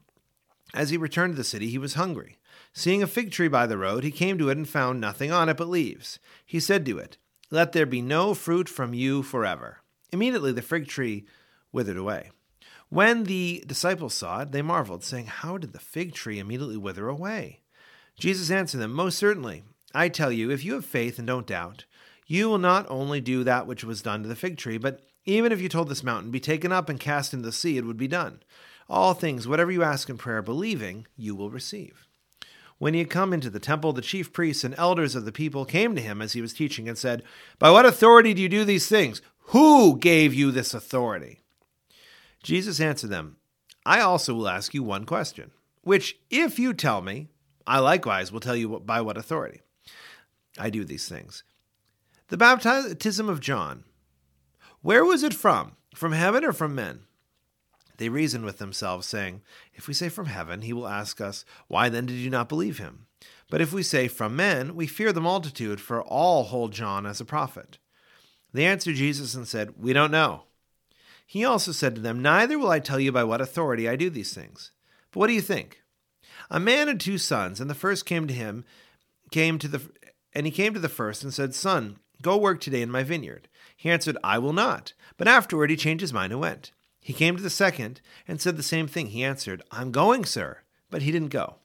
as 0.73 0.89
he 0.89 0.97
returned 0.97 1.33
to 1.33 1.37
the 1.37 1.43
city, 1.43 1.69
he 1.69 1.77
was 1.77 1.93
hungry. 1.93 2.37
Seeing 2.73 3.01
a 3.01 3.07
fig 3.07 3.31
tree 3.31 3.47
by 3.47 3.65
the 3.65 3.77
road, 3.77 4.03
he 4.03 4.11
came 4.11 4.37
to 4.37 4.49
it 4.49 4.57
and 4.57 4.67
found 4.67 5.01
nothing 5.01 5.31
on 5.31 5.49
it 5.49 5.57
but 5.57 5.67
leaves. 5.67 6.19
He 6.45 6.59
said 6.59 6.85
to 6.85 6.97
it, 6.97 7.17
Let 7.49 7.71
there 7.71 7.85
be 7.85 8.01
no 8.01 8.33
fruit 8.33 8.69
from 8.69 8.93
you 8.93 9.23
forever. 9.23 9.79
Immediately 10.11 10.53
the 10.53 10.61
fig 10.61 10.87
tree 10.87 11.25
withered 11.71 11.97
away. 11.97 12.31
When 12.89 13.25
the 13.25 13.63
disciples 13.67 14.13
saw 14.13 14.41
it, 14.41 14.51
they 14.51 14.61
marveled, 14.61 15.03
saying, 15.03 15.25
How 15.25 15.57
did 15.57 15.73
the 15.73 15.79
fig 15.79 16.13
tree 16.13 16.39
immediately 16.39 16.77
wither 16.77 17.09
away? 17.09 17.61
Jesus 18.17 18.49
answered 18.49 18.79
them, 18.79 18.93
Most 18.93 19.17
certainly, 19.17 19.63
I 19.93 20.09
tell 20.09 20.31
you, 20.31 20.49
if 20.49 20.63
you 20.63 20.73
have 20.73 20.85
faith 20.85 21.17
and 21.19 21.27
don't 21.27 21.47
doubt, 21.47 21.85
you 22.25 22.49
will 22.49 22.57
not 22.57 22.85
only 22.89 23.21
do 23.21 23.43
that 23.43 23.67
which 23.67 23.83
was 23.83 24.01
done 24.01 24.23
to 24.23 24.29
the 24.29 24.35
fig 24.35 24.57
tree, 24.57 24.77
but 24.77 25.01
even 25.25 25.51
if 25.51 25.61
you 25.61 25.69
told 25.69 25.89
this 25.89 26.03
mountain, 26.03 26.31
Be 26.31 26.39
taken 26.39 26.71
up 26.71 26.89
and 26.89 26.99
cast 26.99 27.33
into 27.33 27.45
the 27.45 27.51
sea, 27.51 27.77
it 27.77 27.85
would 27.85 27.97
be 27.97 28.07
done. 28.07 28.41
All 28.89 29.13
things, 29.13 29.47
whatever 29.47 29.71
you 29.71 29.83
ask 29.83 30.09
in 30.09 30.17
prayer, 30.17 30.41
believing, 30.41 31.07
you 31.15 31.35
will 31.35 31.49
receive. 31.49 32.07
When 32.79 32.93
he 32.93 32.99
had 32.99 33.09
come 33.09 33.33
into 33.33 33.49
the 33.49 33.59
temple, 33.59 33.93
the 33.93 34.01
chief 34.01 34.31
priests 34.31 34.63
and 34.63 34.75
elders 34.77 35.15
of 35.15 35.25
the 35.25 35.31
people 35.31 35.65
came 35.65 35.95
to 35.95 36.01
him 36.01 36.21
as 36.21 36.33
he 36.33 36.41
was 36.41 36.53
teaching 36.53 36.87
and 36.87 36.97
said, 36.97 37.23
By 37.59 37.71
what 37.71 37.85
authority 37.85 38.33
do 38.33 38.41
you 38.41 38.49
do 38.49 38.63
these 38.63 38.87
things? 38.87 39.21
Who 39.51 39.97
gave 39.97 40.33
you 40.33 40.51
this 40.51 40.73
authority? 40.73 41.41
Jesus 42.43 42.79
answered 42.79 43.09
them, 43.09 43.37
I 43.85 44.01
also 44.01 44.33
will 44.33 44.47
ask 44.47 44.73
you 44.73 44.83
one 44.83 45.05
question, 45.05 45.51
which, 45.81 46.17
if 46.29 46.59
you 46.59 46.73
tell 46.73 47.01
me, 47.01 47.29
I 47.67 47.79
likewise 47.79 48.31
will 48.31 48.39
tell 48.39 48.55
you 48.55 48.79
by 48.79 49.01
what 49.01 49.17
authority 49.17 49.61
I 50.57 50.69
do 50.69 50.85
these 50.85 51.07
things. 51.07 51.43
The 52.29 52.37
baptism 52.37 53.29
of 53.29 53.41
John, 53.41 53.83
Where 54.81 55.05
was 55.05 55.23
it 55.23 55.33
from? 55.33 55.73
From 55.93 56.13
heaven 56.13 56.45
or 56.45 56.53
from 56.53 56.73
men? 56.75 57.01
They 57.97 58.09
reasoned 58.09 58.45
with 58.45 58.59
themselves, 58.59 59.07
saying, 59.07 59.41
If 59.73 59.87
we 59.87 59.93
say 59.93 60.07
from 60.09 60.27
heaven, 60.27 60.61
he 60.61 60.71
will 60.71 60.87
ask 60.87 61.19
us, 61.19 61.43
Why 61.67 61.89
then 61.89 62.05
did 62.05 62.15
you 62.15 62.29
not 62.29 62.49
believe 62.49 62.77
him? 62.77 63.07
But 63.49 63.61
if 63.61 63.73
we 63.73 63.83
say 63.83 64.07
from 64.07 64.35
men, 64.35 64.75
we 64.75 64.87
fear 64.87 65.11
the 65.11 65.21
multitude, 65.21 65.81
for 65.81 66.01
all 66.01 66.43
hold 66.43 66.73
John 66.73 67.05
as 67.05 67.19
a 67.19 67.25
prophet. 67.25 67.79
They 68.53 68.65
answered 68.65 68.95
Jesus 68.95 69.33
and 69.35 69.47
said, 69.47 69.73
We 69.77 69.93
don't 69.93 70.11
know. 70.11 70.43
He 71.25 71.43
also 71.43 71.71
said 71.71 71.95
to 71.95 72.01
them, 72.01 72.21
Neither 72.21 72.57
will 72.57 72.69
I 72.69 72.79
tell 72.79 72.99
you 72.99 73.11
by 73.11 73.23
what 73.23 73.41
authority 73.41 73.89
I 73.89 73.95
do 73.95 74.09
these 74.09 74.33
things. 74.33 74.71
But 75.11 75.19
what 75.19 75.27
do 75.27 75.33
you 75.33 75.41
think? 75.41 75.81
A 76.49 76.59
man 76.59 76.87
had 76.87 76.99
two 76.99 77.17
sons, 77.17 77.59
and 77.59 77.69
the 77.69 77.75
first 77.75 78.05
came 78.05 78.27
to 78.27 78.33
him, 78.33 78.65
came 79.31 79.59
to 79.59 79.67
the 79.67 79.81
and 80.33 80.45
he 80.45 80.51
came 80.51 80.73
to 80.73 80.79
the 80.79 80.89
first 80.89 81.23
and 81.23 81.33
said, 81.33 81.55
Son, 81.55 81.97
go 82.21 82.37
work 82.37 82.61
today 82.61 82.81
in 82.81 82.91
my 82.91 83.01
vineyard. 83.01 83.47
He 83.75 83.89
answered, 83.89 84.17
I 84.23 84.37
will 84.37 84.53
not. 84.53 84.93
But 85.17 85.27
afterward 85.27 85.69
he 85.69 85.75
changed 85.75 86.01
his 86.01 86.13
mind 86.13 86.31
and 86.31 86.39
went. 86.39 86.71
He 86.99 87.13
came 87.13 87.35
to 87.35 87.41
the 87.41 87.49
second 87.49 88.01
and 88.27 88.39
said 88.39 88.55
the 88.55 88.63
same 88.63 88.87
thing. 88.87 89.07
He 89.07 89.23
answered, 89.23 89.63
I'm 89.71 89.91
going, 89.91 90.25
sir. 90.25 90.59
But 90.91 91.01
he 91.01 91.11
didn't 91.11 91.29
go. 91.29 91.55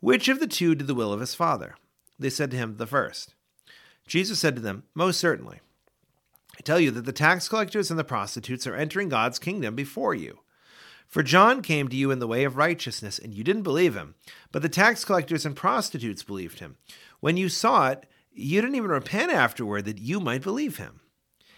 Which 0.00 0.28
of 0.28 0.40
the 0.40 0.46
two 0.46 0.74
did 0.74 0.86
the 0.86 0.94
will 0.94 1.12
of 1.12 1.20
his 1.20 1.34
father? 1.34 1.76
They 2.18 2.30
said 2.30 2.50
to 2.52 2.56
him, 2.56 2.76
The 2.76 2.86
first. 2.86 3.34
Jesus 4.06 4.38
said 4.38 4.54
to 4.56 4.62
them, 4.62 4.84
Most 4.94 5.20
certainly. 5.20 5.60
I 6.56 6.62
tell 6.62 6.80
you 6.80 6.90
that 6.92 7.04
the 7.04 7.12
tax 7.12 7.48
collectors 7.48 7.90
and 7.90 7.98
the 7.98 8.04
prostitutes 8.04 8.66
are 8.66 8.76
entering 8.76 9.08
God's 9.08 9.38
kingdom 9.38 9.74
before 9.74 10.14
you. 10.14 10.38
For 11.06 11.22
John 11.22 11.62
came 11.62 11.88
to 11.88 11.96
you 11.96 12.10
in 12.10 12.18
the 12.18 12.26
way 12.26 12.44
of 12.44 12.56
righteousness, 12.56 13.18
and 13.18 13.32
you 13.34 13.44
didn't 13.44 13.62
believe 13.62 13.94
him, 13.94 14.14
but 14.52 14.62
the 14.62 14.68
tax 14.68 15.04
collectors 15.04 15.46
and 15.46 15.54
prostitutes 15.56 16.22
believed 16.22 16.58
him. 16.58 16.76
When 17.20 17.36
you 17.36 17.48
saw 17.48 17.88
it, 17.88 18.06
you 18.32 18.60
didn't 18.60 18.76
even 18.76 18.90
repent 18.90 19.32
afterward 19.32 19.84
that 19.86 19.98
you 19.98 20.20
might 20.20 20.42
believe 20.42 20.76
him. 20.76 21.00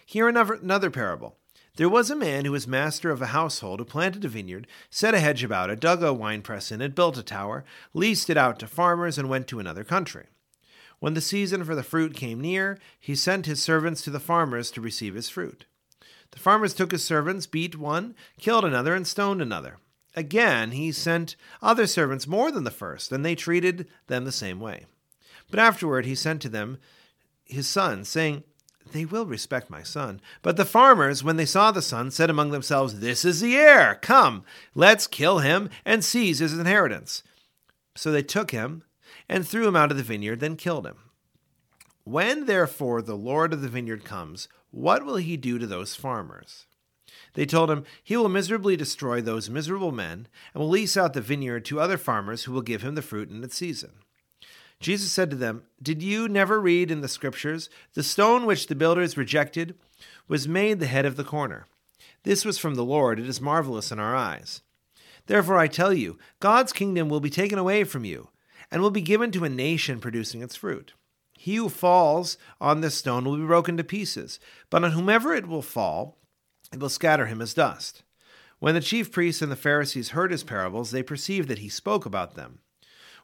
Here 0.07 0.29
another, 0.29 0.55
another 0.55 0.91
parable. 0.91 1.37
There 1.77 1.89
was 1.89 2.11
a 2.11 2.17
man 2.17 2.45
who 2.45 2.53
was 2.53 2.67
master 2.67 3.11
of 3.11 3.23
a 3.23 3.27
household 3.27 3.79
who 3.79 3.85
planted 3.85 4.25
a 4.25 4.29
vineyard, 4.29 4.67
set 4.91 5.15
a 5.15 5.21
hedge 5.21 5.45
about 5.45 5.71
it, 5.71 5.81
dug 5.81 6.03
a 6.03 6.13
winepress 6.13 6.73
in 6.73 6.81
it, 6.81 6.95
built 6.95 7.17
a 7.17 7.23
tower, 7.23 7.65
leased 7.95 8.29
it 8.31 8.37
out 8.37 8.59
to 8.59 8.67
farmers, 8.67 9.17
and 9.17 9.29
went 9.29 9.47
to 9.49 9.61
another 9.61 9.85
country. 9.85 10.27
When 10.99 11.15
the 11.15 11.21
season 11.21 11.65
for 11.65 11.77
the 11.77 11.85
fruit 11.85 12.15
came 12.15 12.41
near, 12.41 12.79
he 12.99 13.15
sent 13.15 13.47
his 13.47 13.63
servants 13.63 14.03
to 14.03 14.11
the 14.11 14.19
farmers 14.19 14.73
to 14.73 14.81
receive 14.81 15.15
his 15.15 15.29
fruit. 15.29 15.67
The 16.31 16.39
farmers 16.39 16.75
took 16.75 16.93
his 16.93 17.05
servants, 17.05 17.47
beat 17.47 17.79
one, 17.79 18.15
killed 18.39 18.65
another, 18.65 18.95
and 18.95 19.07
stoned 19.07 19.43
another. 19.43 19.79
Again, 20.15 20.73
he 20.73 20.93
sent 20.93 21.37
other 21.63 21.87
servants 21.87 22.27
more 22.27 22.51
than 22.51 22.65
the 22.65 22.71
first, 22.71 23.13
and 23.13 23.25
they 23.25 23.35
treated 23.35 23.89
them 24.09 24.25
the 24.25 24.33
same 24.33 24.61
way. 24.61 24.87
But 25.51 25.59
afterward 25.59 26.07
he 26.07 26.15
sent 26.15 26.43
to 26.43 26.49
them 26.49 26.79
his 27.45 27.67
son, 27.67 28.05
saying, 28.05 28.45
they 28.93 29.05
will 29.05 29.27
respect 29.27 29.71
my 29.71 29.83
son. 29.83 30.21
But 30.43 30.57
the 30.57 30.65
farmers, 30.65 31.23
when 31.23 31.37
they 31.37 31.45
saw 31.45 31.71
the 31.71 31.83
son, 31.83 32.11
said 32.11 32.31
among 32.31 32.51
themselves, 32.51 33.01
This 33.01 33.25
is 33.25 33.41
the 33.41 33.57
heir. 33.57 33.99
Come, 34.01 34.45
let's 34.75 35.07
kill 35.07 35.39
him 35.39 35.69
and 35.85 36.05
seize 36.05 36.39
his 36.39 36.59
inheritance. 36.59 37.23
So 37.95 38.11
they 38.11 38.23
took 38.23 38.51
him 38.51 38.85
and 39.29 39.47
threw 39.47 39.69
him 39.69 39.77
out 39.77 39.91
of 39.91 39.97
the 39.97 40.03
vineyard, 40.03 40.41
then 40.41 40.57
killed 40.57 40.87
him. 40.87 40.97
When 42.09 42.47
therefore 42.47 43.03
the 43.03 43.15
Lord 43.15 43.53
of 43.53 43.61
the 43.61 43.69
vineyard 43.69 44.03
comes, 44.03 44.49
what 44.71 45.05
will 45.05 45.17
he 45.17 45.37
do 45.37 45.59
to 45.59 45.67
those 45.67 45.95
farmers? 45.95 46.65
They 47.35 47.45
told 47.45 47.71
him, 47.71 47.85
He 48.03 48.17
will 48.17 48.31
miserably 48.31 48.79
destroy 48.79 49.21
those 49.21 49.51
miserable 49.51 49.93
men, 49.93 50.27
and 50.55 50.63
will 50.63 50.71
lease 50.71 50.97
out 50.97 51.13
the 51.13 51.21
vineyard 51.21 51.67
to 51.67 51.79
other 51.79 51.99
farmers 51.99 52.45
who 52.45 52.53
will 52.53 52.63
give 52.63 52.81
him 52.81 52.95
the 52.95 53.03
fruit 53.03 53.29
in 53.29 53.45
its 53.45 53.57
season. 53.57 53.91
Jesus 54.81 55.13
said 55.13 55.29
to 55.29 55.37
them, 55.37 55.65
Did 55.83 56.03
you 56.03 56.31
never 56.31 56.59
read 56.59 56.91
in 56.91 57.03
the 57.03 57.09
Scriptures, 57.09 57.69
the 57.93 58.03
stone 58.03 58.47
which 58.47 58.69
the 58.69 58.75
builders 58.75 59.19
rejected 59.19 59.75
was 60.29 60.49
made 60.49 60.81
the 60.81 60.87
head 60.87 61.05
of 61.05 61.17
the 61.17 61.25
corner? 61.25 61.67
This 62.23 62.43
was 62.43 62.57
from 62.57 62.75
the 62.75 62.87
Lord. 62.87 63.21
It 63.21 63.29
is 63.29 63.39
marvelous 63.39 63.93
in 63.93 63.99
our 63.99 64.17
eyes. 64.17 64.63
Therefore, 65.27 65.59
I 65.59 65.67
tell 65.67 65.93
you, 65.93 66.19
God's 66.41 66.73
kingdom 66.73 67.11
will 67.11 67.21
be 67.21 67.29
taken 67.29 67.59
away 67.59 67.85
from 67.85 68.07
you, 68.07 68.29
and 68.71 68.81
will 68.81 68.91
be 68.91 69.03
given 69.03 69.31
to 69.33 69.45
a 69.45 69.51
nation 69.51 70.01
producing 70.01 70.41
its 70.41 70.57
fruit. 70.57 70.95
He 71.41 71.55
who 71.55 71.69
falls 71.69 72.37
on 72.61 72.81
this 72.81 72.97
stone 72.97 73.25
will 73.25 73.37
be 73.37 73.47
broken 73.47 73.77
to 73.77 73.85
pieces, 73.85 74.41
but 74.71 74.83
on 74.83 74.91
whomever 74.91 75.33
it 75.33 75.47
will 75.47 75.63
fall, 75.63 76.19
it 76.73 76.81
will 76.81 76.89
scatter 76.89 77.27
him 77.27 77.41
as 77.41 77.55
dust. 77.55 78.03
When 78.59 78.75
the 78.75 78.81
chief 78.81 79.13
priests 79.13 79.41
and 79.41 79.51
the 79.51 79.55
Pharisees 79.55 80.11
heard 80.11 80.33
his 80.33 80.43
parables, 80.43 80.91
they 80.91 81.05
perceived 81.05 81.47
that 81.47 81.61
he 81.61 81.69
spoke 81.69 82.05
about 82.05 82.35
them. 82.35 82.59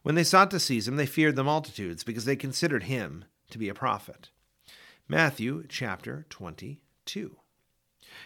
When 0.05 0.15
they 0.15 0.23
sought 0.23 0.53
to 0.53 0.61
seize 0.61 0.87
him, 0.87 0.95
they 0.95 1.07
feared 1.07 1.35
the 1.35 1.43
multitudes, 1.43 2.05
because 2.05 2.25
they 2.25 2.37
considered 2.37 2.85
him 2.85 3.25
to 3.51 3.59
be 3.59 3.69
a 3.69 3.75
prophet. 3.75 4.31
Matthew 5.09 5.65
chapter 5.69 6.25
22. 6.31 7.37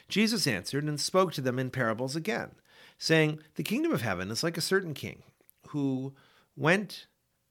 Jesus 0.07 0.47
answered 0.47 0.85
and 0.85 1.01
spoke 1.01 1.33
to 1.33 1.41
them 1.41 1.59
in 1.59 1.71
parables 1.71 2.15
again, 2.15 2.51
saying, 2.99 3.39
The 3.55 3.63
kingdom 3.63 3.93
of 3.93 4.03
heaven 4.03 4.31
is 4.31 4.43
like 4.43 4.59
a 4.59 4.61
certain 4.61 4.93
king 4.93 5.23
who 5.69 6.13
went 6.57 7.07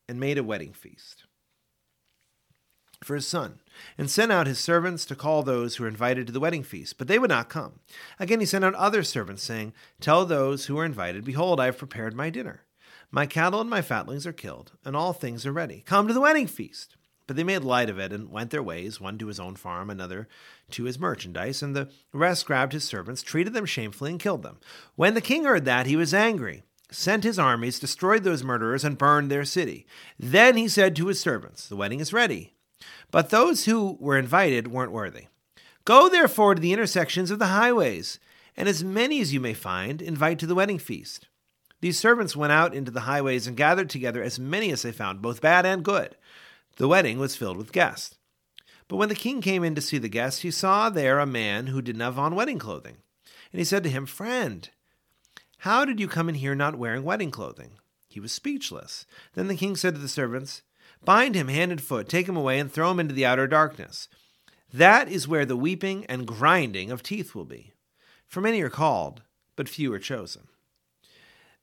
and 0.08 0.20
made 0.20 0.38
a 0.38 0.44
wedding 0.44 0.74
feast 0.74 1.24
for 3.04 3.16
his 3.16 3.27
son, 3.27 3.60
and 3.98 4.10
sent 4.10 4.32
out 4.32 4.48
his 4.48 4.60
servants 4.60 5.06
to 5.06 5.16
call 5.16 5.44
those 5.44 5.75
who 5.75 5.84
were 5.84 5.89
invited 5.89 6.27
to 6.27 6.34
the 6.34 6.39
wedding 6.39 6.63
feast, 6.63 6.98
but 6.98 7.08
they 7.08 7.20
would 7.20 7.30
not 7.30 7.50
come. 7.50 7.80
Again 8.20 8.39
he 8.39 8.46
sent 8.46 8.66
out 8.66 8.75
other 8.75 9.04
servants, 9.04 9.44
saying, 9.44 9.74
Tell 10.00 10.25
those 10.25 10.66
who 10.66 10.77
are 10.80 10.86
invited, 10.86 11.24
Behold, 11.24 11.60
I 11.60 11.66
have 11.66 11.77
prepared 11.77 12.16
my 12.16 12.30
dinner. 12.30 12.63
My 13.12 13.25
cattle 13.25 13.62
and 13.62 13.70
my 13.70 13.82
fatlings 13.82 14.27
are 14.27 14.34
killed, 14.34 14.74
and 14.84 14.96
all 14.96 15.13
things 15.13 15.46
are 15.46 15.54
ready. 15.54 15.84
Come 15.86 16.08
to 16.08 16.13
the 16.13 16.22
wedding 16.22 16.48
feast. 16.48 16.98
But 17.27 17.36
they 17.36 17.44
made 17.44 17.63
light 17.63 17.89
of 17.89 18.00
it 18.00 18.13
and 18.13 18.32
went 18.32 18.51
their 18.51 18.63
ways, 18.63 19.01
one 19.01 19.18
to 19.18 19.27
his 19.27 19.39
own 19.39 19.58
farm, 19.58 19.89
another 19.89 20.30
to 20.72 20.86
his 20.86 20.98
merchandise, 20.98 21.62
and 21.62 21.75
the 21.75 21.89
rest 22.13 22.46
grabbed 22.46 22.72
his 22.72 22.86
servants, 22.86 23.22
treated 23.22 23.54
them 23.54 23.66
shamefully, 23.66 24.12
and 24.12 24.20
killed 24.20 24.44
them. 24.44 24.60
When 24.96 25.13
the 25.13 25.22
king 25.22 25.44
heard 25.44 25.66
that, 25.66 25.88
he 25.88 25.98
was 25.98 26.13
angry, 26.13 26.63
sent 26.89 27.25
his 27.25 27.38
armies, 27.38 27.80
destroyed 27.80 28.24
those 28.24 28.46
murderers, 28.46 28.86
and 28.86 28.98
burned 28.98 29.30
their 29.30 29.44
city. 29.44 29.86
Then 30.18 30.56
he 30.56 30.70
said 30.70 30.96
to 30.96 31.08
his 31.08 31.20
servants, 31.20 31.68
The 31.68 31.75
wedding 31.75 32.00
is 32.00 32.13
ready, 32.13 32.54
but 33.12 33.30
those 33.30 33.66
who 33.66 33.98
were 34.00 34.18
invited 34.18 34.68
weren't 34.68 34.92
worthy. 34.92 35.28
Go 35.86 36.10
therefore 36.10 36.56
to 36.56 36.62
the 36.62 36.74
intersections 36.74 37.32
of 37.32 37.40
the 37.40 37.48
highways, 37.48 38.20
and 38.56 38.68
as 38.68 38.84
many 38.84 39.22
as 39.22 39.34
you 39.34 39.40
may 39.40 39.54
find, 39.54 40.02
invite 40.02 40.40
to 40.40 40.48
the 40.48 40.56
wedding 40.56 40.80
feast. 40.80 41.28
These 41.80 42.00
servants 42.00 42.36
went 42.36 42.52
out 42.54 42.74
into 42.74 42.92
the 42.92 43.02
highways 43.02 43.48
and 43.48 43.56
gathered 43.56 43.90
together 43.90 44.24
as 44.24 44.40
many 44.40 44.72
as 44.72 44.82
they 44.82 44.92
found, 44.92 45.22
both 45.22 45.42
bad 45.42 45.66
and 45.66 45.86
good. 45.86 46.16
The 46.78 46.88
wedding 46.88 47.20
was 47.20 47.36
filled 47.36 47.58
with 47.58 47.72
guests. 47.72 48.18
But 48.88 48.98
when 48.98 49.10
the 49.10 49.16
king 49.16 49.42
came 49.42 49.64
in 49.64 49.76
to 49.76 49.82
see 49.82 49.98
the 49.98 50.10
guests, 50.10 50.42
he 50.42 50.52
saw 50.52 50.90
there 50.90 51.20
a 51.20 51.26
man 51.26 51.68
who 51.68 51.82
didn't 51.82 52.02
have 52.02 52.18
on 52.18 52.36
wedding 52.36 52.60
clothing. 52.60 52.98
And 53.52 53.60
he 53.60 53.66
said 53.66 53.84
to 53.84 53.90
him, 53.90 54.06
Friend, 54.06 54.70
how 55.60 55.86
did 55.86 56.00
you 56.00 56.08
come 56.08 56.30
in 56.30 56.36
here 56.36 56.56
not 56.56 56.78
wearing 56.78 57.04
wedding 57.04 57.32
clothing? 57.32 57.72
He 58.08 58.20
was 58.20 58.32
speechless. 58.32 59.06
Then 59.34 59.48
the 59.48 59.56
king 59.56 59.76
said 59.76 59.96
to 59.96 60.00
the 60.00 60.08
servants, 60.08 60.62
Bind 61.08 61.36
him 61.36 61.48
hand 61.48 61.72
and 61.72 61.80
foot, 61.80 62.10
take 62.10 62.28
him 62.28 62.36
away, 62.36 62.60
and 62.60 62.70
throw 62.70 62.92
him 62.92 63.00
into 63.00 63.14
the 63.14 63.26
outer 63.26 63.48
darkness. 63.48 64.10
That 64.74 65.08
is 65.08 65.26
where 65.26 65.46
the 65.46 65.56
weeping 65.56 66.06
and 66.08 66.28
grinding 66.28 66.92
of 66.92 67.02
teeth 67.02 67.34
will 67.34 67.46
be. 67.46 67.72
For 68.28 68.42
many 68.42 68.62
are 68.62 68.70
called, 68.70 69.22
but 69.56 69.70
few 69.70 69.94
are 69.94 70.00
chosen. 70.00 70.50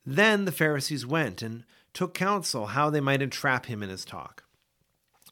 Then 0.06 0.46
the 0.46 0.50
Pharisees 0.50 1.04
went 1.04 1.42
and 1.42 1.64
took 1.92 2.14
counsel 2.14 2.68
how 2.68 2.88
they 2.88 3.02
might 3.02 3.20
entrap 3.20 3.66
him 3.66 3.82
in 3.82 3.90
his 3.90 4.06
talk. 4.06 4.44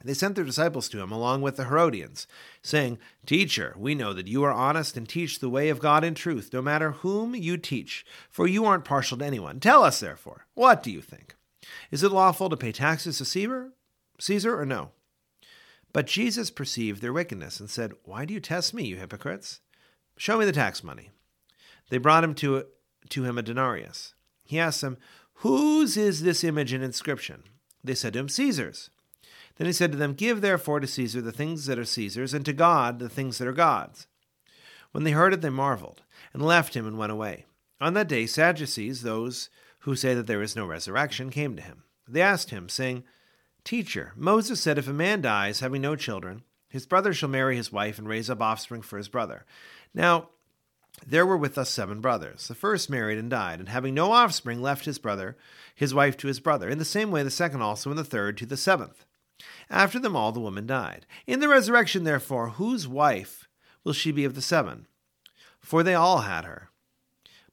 They 0.04 0.12
sent 0.12 0.34
their 0.34 0.44
disciples 0.44 0.90
to 0.90 1.00
him 1.00 1.10
along 1.10 1.40
with 1.40 1.56
the 1.56 1.64
Herodians, 1.64 2.26
saying, 2.60 2.98
Teacher, 3.24 3.74
we 3.78 3.94
know 3.94 4.12
that 4.12 4.28
you 4.28 4.42
are 4.44 4.52
honest 4.52 4.94
and 4.94 5.08
teach 5.08 5.38
the 5.38 5.48
way 5.48 5.70
of 5.70 5.80
God 5.80 6.04
in 6.04 6.14
truth, 6.14 6.50
no 6.52 6.60
matter 6.60 6.90
whom 6.90 7.34
you 7.34 7.56
teach, 7.56 8.04
for 8.28 8.46
you 8.46 8.66
aren't 8.66 8.84
partial 8.84 9.16
to 9.16 9.24
anyone. 9.24 9.58
Tell 9.58 9.82
us, 9.82 10.00
therefore, 10.00 10.44
what 10.52 10.82
do 10.82 10.90
you 10.90 11.00
think? 11.00 11.34
Is 11.90 12.02
it 12.02 12.12
lawful 12.12 12.50
to 12.50 12.58
pay 12.58 12.72
taxes 12.72 13.16
to 13.16 13.24
Caesar, 13.24 13.72
Caesar 14.22 14.56
or 14.58 14.64
no? 14.64 14.90
But 15.92 16.06
Jesus 16.06 16.50
perceived 16.50 17.02
their 17.02 17.12
wickedness 17.12 17.58
and 17.58 17.68
said, 17.68 17.92
Why 18.04 18.24
do 18.24 18.32
you 18.32 18.38
test 18.38 18.72
me, 18.72 18.84
you 18.84 18.96
hypocrites? 18.96 19.60
Show 20.16 20.38
me 20.38 20.44
the 20.44 20.52
tax 20.52 20.84
money. 20.84 21.10
They 21.90 21.98
brought 21.98 22.22
him 22.22 22.34
to, 22.36 22.66
to 23.08 23.24
him 23.24 23.36
a 23.36 23.42
denarius. 23.42 24.14
He 24.44 24.60
asked 24.60 24.80
them, 24.80 24.96
Whose 25.36 25.96
is 25.96 26.22
this 26.22 26.44
image 26.44 26.72
and 26.72 26.84
inscription? 26.84 27.42
They 27.82 27.94
said 27.94 28.12
to 28.12 28.20
him, 28.20 28.28
Caesar's. 28.28 28.90
Then 29.56 29.66
he 29.66 29.72
said 29.72 29.90
to 29.90 29.98
them, 29.98 30.14
Give 30.14 30.40
therefore 30.40 30.78
to 30.78 30.86
Caesar 30.86 31.20
the 31.20 31.32
things 31.32 31.66
that 31.66 31.78
are 31.78 31.84
Caesar's, 31.84 32.32
and 32.32 32.44
to 32.44 32.52
God 32.52 33.00
the 33.00 33.08
things 33.08 33.38
that 33.38 33.48
are 33.48 33.52
God's. 33.52 34.06
When 34.92 35.02
they 35.02 35.10
heard 35.10 35.34
it, 35.34 35.40
they 35.40 35.50
marveled, 35.50 36.02
and 36.32 36.42
left 36.42 36.74
him 36.74 36.86
and 36.86 36.96
went 36.96 37.12
away. 37.12 37.44
On 37.80 37.94
that 37.94 38.08
day, 38.08 38.26
Sadducees, 38.26 39.02
those 39.02 39.50
who 39.80 39.96
say 39.96 40.14
that 40.14 40.28
there 40.28 40.42
is 40.42 40.54
no 40.54 40.64
resurrection, 40.64 41.30
came 41.30 41.56
to 41.56 41.62
him. 41.62 41.82
They 42.06 42.22
asked 42.22 42.50
him, 42.50 42.68
saying, 42.68 43.02
Teacher, 43.64 44.12
Moses 44.16 44.60
said, 44.60 44.78
If 44.78 44.88
a 44.88 44.92
man 44.92 45.20
dies, 45.20 45.60
having 45.60 45.82
no 45.82 45.96
children, 45.96 46.42
his 46.68 46.86
brother 46.86 47.12
shall 47.12 47.28
marry 47.28 47.56
his 47.56 47.72
wife 47.72 47.98
and 47.98 48.08
raise 48.08 48.28
up 48.28 48.40
offspring 48.40 48.82
for 48.82 48.96
his 48.96 49.08
brother. 49.08 49.44
Now, 49.94 50.30
there 51.06 51.26
were 51.26 51.36
with 51.36 51.56
us 51.56 51.70
seven 51.70 52.00
brothers. 52.00 52.48
The 52.48 52.54
first 52.54 52.90
married 52.90 53.18
and 53.18 53.30
died, 53.30 53.60
and 53.60 53.68
having 53.68 53.94
no 53.94 54.12
offspring, 54.12 54.60
left 54.60 54.84
his 54.84 54.98
brother, 54.98 55.36
his 55.74 55.94
wife 55.94 56.16
to 56.18 56.28
his 56.28 56.40
brother. 56.40 56.68
In 56.68 56.78
the 56.78 56.84
same 56.84 57.10
way, 57.10 57.22
the 57.22 57.30
second 57.30 57.62
also, 57.62 57.90
and 57.90 57.98
the 57.98 58.04
third 58.04 58.36
to 58.38 58.46
the 58.46 58.56
seventh. 58.56 59.04
After 59.70 59.98
them 59.98 60.16
all, 60.16 60.32
the 60.32 60.40
woman 60.40 60.66
died. 60.66 61.06
In 61.26 61.40
the 61.40 61.48
resurrection, 61.48 62.04
therefore, 62.04 62.50
whose 62.50 62.86
wife 62.86 63.48
will 63.84 63.92
she 63.92 64.12
be 64.12 64.24
of 64.24 64.34
the 64.34 64.42
seven? 64.42 64.86
for 65.62 65.82
they 65.82 65.94
all 65.94 66.18
had 66.18 66.44
her. 66.44 66.70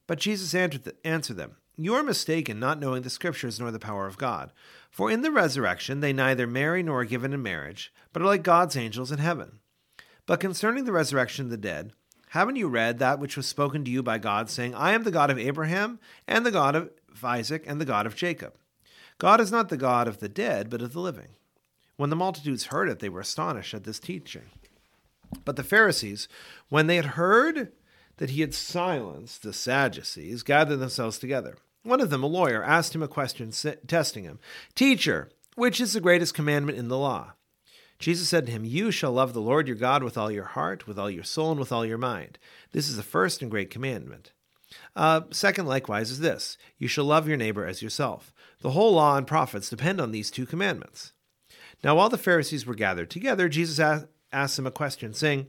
But 0.06 0.18
Jesus 0.18 0.54
answered 0.54 1.36
them, 1.36 1.56
You 1.82 1.94
are 1.94 2.02
mistaken, 2.02 2.60
not 2.60 2.78
knowing 2.78 3.04
the 3.04 3.08
Scriptures 3.08 3.58
nor 3.58 3.70
the 3.70 3.78
power 3.78 4.06
of 4.06 4.18
God. 4.18 4.52
For 4.90 5.10
in 5.10 5.22
the 5.22 5.30
resurrection 5.30 6.00
they 6.00 6.12
neither 6.12 6.46
marry 6.46 6.82
nor 6.82 7.00
are 7.00 7.04
given 7.06 7.32
in 7.32 7.40
marriage, 7.40 7.90
but 8.12 8.20
are 8.20 8.26
like 8.26 8.42
God's 8.42 8.76
angels 8.76 9.10
in 9.10 9.18
heaven. 9.18 9.60
But 10.26 10.40
concerning 10.40 10.84
the 10.84 10.92
resurrection 10.92 11.46
of 11.46 11.50
the 11.50 11.56
dead, 11.56 11.92
haven't 12.28 12.56
you 12.56 12.68
read 12.68 12.98
that 12.98 13.18
which 13.18 13.34
was 13.34 13.46
spoken 13.46 13.82
to 13.82 13.90
you 13.90 14.02
by 14.02 14.18
God, 14.18 14.50
saying, 14.50 14.74
I 14.74 14.92
am 14.92 15.04
the 15.04 15.10
God 15.10 15.30
of 15.30 15.38
Abraham, 15.38 15.98
and 16.28 16.44
the 16.44 16.50
God 16.50 16.76
of 16.76 16.90
Isaac, 17.24 17.64
and 17.66 17.80
the 17.80 17.86
God 17.86 18.04
of 18.04 18.14
Jacob? 18.14 18.56
God 19.16 19.40
is 19.40 19.50
not 19.50 19.70
the 19.70 19.78
God 19.78 20.06
of 20.06 20.18
the 20.18 20.28
dead, 20.28 20.68
but 20.68 20.82
of 20.82 20.92
the 20.92 21.00
living. 21.00 21.28
When 21.96 22.10
the 22.10 22.14
multitudes 22.14 22.66
heard 22.66 22.90
it, 22.90 22.98
they 22.98 23.08
were 23.08 23.20
astonished 23.20 23.72
at 23.72 23.84
this 23.84 23.98
teaching. 23.98 24.50
But 25.46 25.56
the 25.56 25.64
Pharisees, 25.64 26.28
when 26.68 26.88
they 26.88 26.96
had 26.96 27.06
heard 27.06 27.72
that 28.18 28.28
he 28.28 28.42
had 28.42 28.52
silenced 28.52 29.42
the 29.42 29.54
Sadducees, 29.54 30.42
gathered 30.42 30.76
themselves 30.76 31.18
together. 31.18 31.56
One 31.82 32.00
of 32.00 32.10
them, 32.10 32.22
a 32.22 32.26
lawyer, 32.26 32.62
asked 32.62 32.94
him 32.94 33.02
a 33.02 33.08
question, 33.08 33.52
testing 33.86 34.24
him 34.24 34.38
Teacher, 34.74 35.30
which 35.54 35.80
is 35.80 35.92
the 35.92 36.00
greatest 36.00 36.34
commandment 36.34 36.78
in 36.78 36.88
the 36.88 36.98
law? 36.98 37.32
Jesus 37.98 38.28
said 38.28 38.46
to 38.46 38.52
him, 38.52 38.64
You 38.64 38.90
shall 38.90 39.12
love 39.12 39.34
the 39.34 39.40
Lord 39.40 39.68
your 39.68 39.76
God 39.76 40.02
with 40.02 40.16
all 40.16 40.30
your 40.30 40.44
heart, 40.44 40.86
with 40.86 40.98
all 40.98 41.10
your 41.10 41.22
soul, 41.24 41.50
and 41.50 41.60
with 41.60 41.70
all 41.70 41.84
your 41.84 41.98
mind. 41.98 42.38
This 42.72 42.88
is 42.88 42.96
the 42.96 43.02
first 43.02 43.42
and 43.42 43.50
great 43.50 43.70
commandment. 43.70 44.32
Uh, 44.96 45.22
second, 45.30 45.66
likewise, 45.66 46.10
is 46.10 46.20
this 46.20 46.56
You 46.78 46.88
shall 46.88 47.04
love 47.04 47.28
your 47.28 47.36
neighbor 47.36 47.66
as 47.66 47.82
yourself. 47.82 48.32
The 48.62 48.70
whole 48.70 48.94
law 48.94 49.16
and 49.16 49.26
prophets 49.26 49.70
depend 49.70 50.00
on 50.00 50.12
these 50.12 50.30
two 50.30 50.46
commandments. 50.46 51.12
Now, 51.84 51.94
while 51.94 52.08
the 52.08 52.18
Pharisees 52.18 52.66
were 52.66 52.74
gathered 52.74 53.10
together, 53.10 53.48
Jesus 53.48 53.78
asked 54.32 54.56
them 54.56 54.66
a 54.66 54.70
question, 54.70 55.12
saying, 55.14 55.46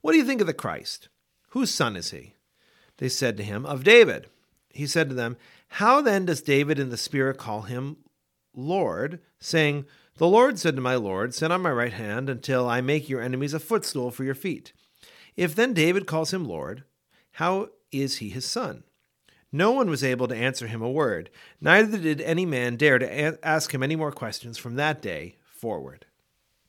What 0.00 0.12
do 0.12 0.18
you 0.18 0.24
think 0.24 0.40
of 0.40 0.46
the 0.46 0.54
Christ? 0.54 1.08
Whose 1.50 1.70
son 1.72 1.96
is 1.96 2.10
he? 2.10 2.34
They 2.98 3.08
said 3.08 3.36
to 3.36 3.42
him, 3.44 3.66
Of 3.66 3.84
David. 3.84 4.26
He 4.72 4.88
said 4.88 5.08
to 5.08 5.14
them, 5.14 5.36
How 5.78 6.00
then 6.00 6.24
does 6.24 6.40
David 6.40 6.78
in 6.78 6.90
the 6.90 6.96
Spirit 6.96 7.36
call 7.36 7.62
him 7.62 7.96
Lord, 8.54 9.18
saying, 9.40 9.86
the 10.18 10.28
Lord 10.28 10.56
said 10.56 10.76
to 10.76 10.80
my 10.80 10.94
Lord, 10.94 11.34
Sit 11.34 11.50
on 11.50 11.62
my 11.62 11.72
right 11.72 11.92
hand 11.92 12.28
until 12.28 12.68
I 12.68 12.80
make 12.80 13.08
your 13.08 13.20
enemies 13.20 13.54
a 13.54 13.58
footstool 13.58 14.12
for 14.12 14.22
your 14.22 14.36
feet. 14.36 14.72
If 15.36 15.56
then 15.56 15.74
David 15.74 16.06
calls 16.06 16.32
him 16.32 16.44
Lord, 16.44 16.84
how 17.32 17.70
is 17.90 18.18
he 18.18 18.28
his 18.28 18.44
son? 18.44 18.84
No 19.50 19.72
one 19.72 19.90
was 19.90 20.04
able 20.04 20.28
to 20.28 20.36
answer 20.36 20.68
him 20.68 20.80
a 20.80 20.88
word, 20.88 21.28
neither 21.60 21.98
did 21.98 22.20
any 22.20 22.46
man 22.46 22.76
dare 22.76 23.00
to 23.00 23.44
ask 23.44 23.74
him 23.74 23.82
any 23.82 23.96
more 23.96 24.12
questions 24.12 24.56
from 24.56 24.76
that 24.76 25.02
day 25.02 25.38
forward. 25.42 26.06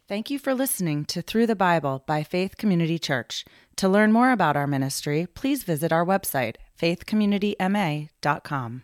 Thank 0.07 0.31
you 0.31 0.39
for 0.39 0.55
listening 0.55 1.05
to 1.05 1.21
Through 1.21 1.45
the 1.45 1.55
Bible 1.55 2.03
by 2.07 2.23
Faith 2.23 2.57
Community 2.57 2.97
Church. 2.97 3.45
To 3.75 3.87
learn 3.87 4.11
more 4.11 4.31
about 4.31 4.57
our 4.57 4.65
ministry, 4.65 5.27
please 5.31 5.63
visit 5.63 5.91
our 5.91 6.03
website, 6.03 6.55
faithcommunityma.com. 6.81 8.81